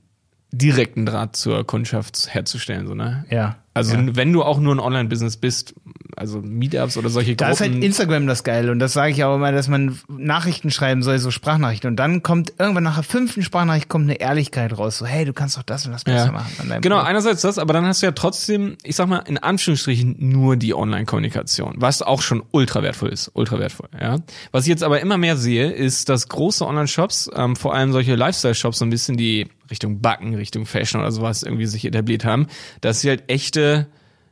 [0.51, 3.25] direkten Draht zur Kundschaft herzustellen, so, ne?
[3.29, 3.57] Ja.
[3.77, 4.15] Also ja.
[4.15, 5.75] wenn du auch nur ein Online-Business bist,
[6.15, 7.59] also Meetups oder solche da Gruppen.
[7.59, 10.71] Da ist halt Instagram das Geile und das sage ich auch immer, dass man Nachrichten
[10.71, 14.77] schreiben soll, so Sprachnachrichten und dann kommt irgendwann nach der fünften Sprachnachricht kommt eine Ehrlichkeit
[14.77, 16.31] raus, so hey, du kannst doch das und das besser ja.
[16.31, 16.51] machen.
[16.57, 17.09] Genau, Produkt.
[17.09, 20.73] einerseits das, aber dann hast du ja trotzdem, ich sag mal in Anführungsstrichen nur die
[20.73, 23.89] Online-Kommunikation, was auch schon ultra wertvoll ist, ultra wertvoll.
[23.99, 24.17] Ja.
[24.51, 28.15] Was ich jetzt aber immer mehr sehe, ist, dass große Online-Shops, ähm, vor allem solche
[28.15, 32.47] Lifestyle-Shops, so ein bisschen die Richtung Backen, Richtung Fashion oder sowas irgendwie sich etabliert haben,
[32.81, 33.66] dass sie halt echte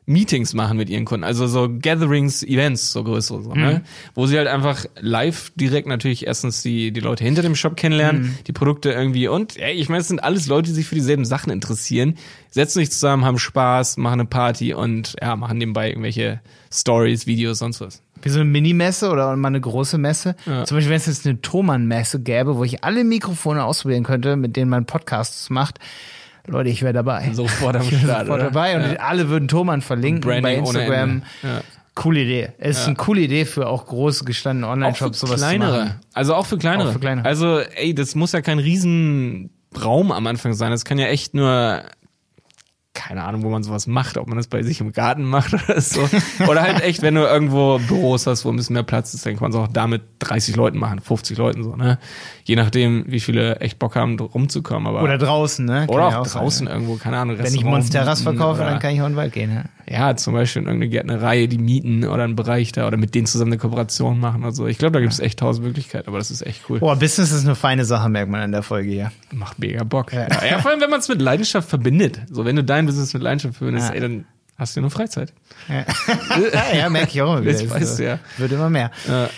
[0.07, 3.73] Meetings machen mit ihren Kunden, also so Gatherings, Events, so größere, so, ne?
[3.73, 3.81] Mhm.
[4.13, 8.21] wo sie halt einfach live direkt natürlich erstens die, die Leute hinter dem Shop kennenlernen,
[8.21, 8.37] mhm.
[8.45, 11.25] die Produkte irgendwie und, ey, ich meine, es sind alles Leute, die sich für dieselben
[11.25, 12.15] Sachen interessieren,
[12.51, 16.39] setzen sich zusammen, haben Spaß, machen eine Party und ja, machen nebenbei irgendwelche
[16.71, 18.03] Stories, Videos, sonst was.
[18.21, 20.35] Wie so eine Minimesse oder mal eine große Messe.
[20.45, 20.65] Ja.
[20.65, 24.55] Zum Beispiel, wenn es jetzt eine Thomann-Messe gäbe, wo ich alle Mikrofone ausprobieren könnte, mit
[24.55, 25.79] denen man Podcasts macht,
[26.47, 27.29] Leute, ich wäre dabei.
[27.33, 28.27] Sofort am Start.
[28.27, 28.99] Sofort dabei und ja.
[28.99, 31.23] alle würden Thomann verlinken bei Instagram.
[31.43, 31.61] Ja.
[31.95, 32.49] Coole Idee.
[32.57, 32.87] Es ist ja.
[32.87, 35.71] eine coole Idee für auch groß gestandene Online-Shops sowas kleinere.
[35.71, 35.99] zu machen.
[36.13, 36.89] Also auch für kleinere.
[36.89, 37.25] Auch für kleinere.
[37.25, 39.49] Also, ey, das muss ja kein riesen
[39.81, 40.71] Raum am Anfang sein.
[40.71, 41.83] Das kann ja echt nur
[42.95, 45.79] keine Ahnung, wo man sowas macht, ob man das bei sich im Garten macht oder
[45.79, 46.09] so.
[46.47, 49.33] Oder halt echt, wenn du irgendwo Büros hast, wo ein bisschen mehr Platz ist, dann
[49.33, 51.99] kann man es auch da mit 30 Leuten machen, 50 Leuten so, ne?
[52.47, 54.85] Je nachdem, wie viele echt Bock haben, rumzukommen.
[54.85, 55.87] Aber oder draußen, ne?
[55.87, 57.39] Kann oder auch, auch draußen sein, irgendwo, keine Ahnung.
[57.39, 59.65] Wenn ich Monsteras verkaufe, dann kann ich auch in den Wald gehen, ne?
[59.87, 63.25] Ja, zum Beispiel in irgendeine Gärtnerei, die mieten oder einen Bereich da oder mit denen
[63.25, 64.67] zusammen eine Kooperation machen oder so.
[64.67, 66.79] Ich glaube, da gibt es echt tausend Möglichkeiten, aber das ist echt cool.
[66.79, 69.11] Boah, Business ist eine feine Sache, merkt man in der Folge hier.
[69.31, 70.13] Macht mega Bock.
[70.13, 72.21] Ja, ja vor allem, wenn man es mit Leidenschaft verbindet.
[72.29, 73.95] So, wenn du dein Business mit Leidenschaft verbindest, ja.
[73.95, 74.25] ey, dann
[74.55, 75.33] hast du nur Freizeit.
[75.67, 75.83] Ja,
[76.77, 77.53] ja merke ich auch immer wieder.
[77.53, 78.19] Das weißt du, ja.
[78.37, 78.91] Wird immer mehr.
[79.07, 79.29] Ja.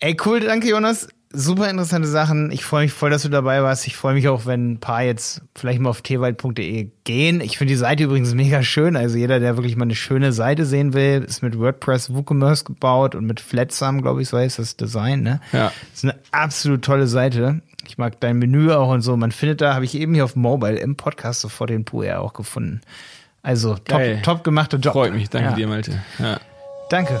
[0.00, 2.50] Ey, cool, danke Jonas super interessante Sachen.
[2.50, 3.86] Ich freue mich voll, dass du dabei warst.
[3.86, 7.40] Ich freue mich auch, wenn ein paar jetzt vielleicht mal auf tewald.de gehen.
[7.40, 8.96] Ich finde die Seite übrigens mega schön.
[8.96, 13.14] Also jeder, der wirklich mal eine schöne Seite sehen will, ist mit WordPress WooCommerce gebaut
[13.14, 15.22] und mit Flatsum, glaube ich, so heißt das Design.
[15.22, 15.40] Ne?
[15.52, 15.72] Ja.
[15.92, 17.60] Das ist eine absolut tolle Seite.
[17.86, 19.16] Ich mag dein Menü auch und so.
[19.16, 22.32] Man findet da, habe ich eben hier auf Mobile im Podcast sofort den Puer auch
[22.32, 22.80] gefunden.
[23.42, 24.92] Also top, top gemachter Job.
[24.92, 25.54] Freut mich, danke ja.
[25.54, 26.02] dir, Malte.
[26.18, 26.40] Ja.
[26.90, 27.20] Danke.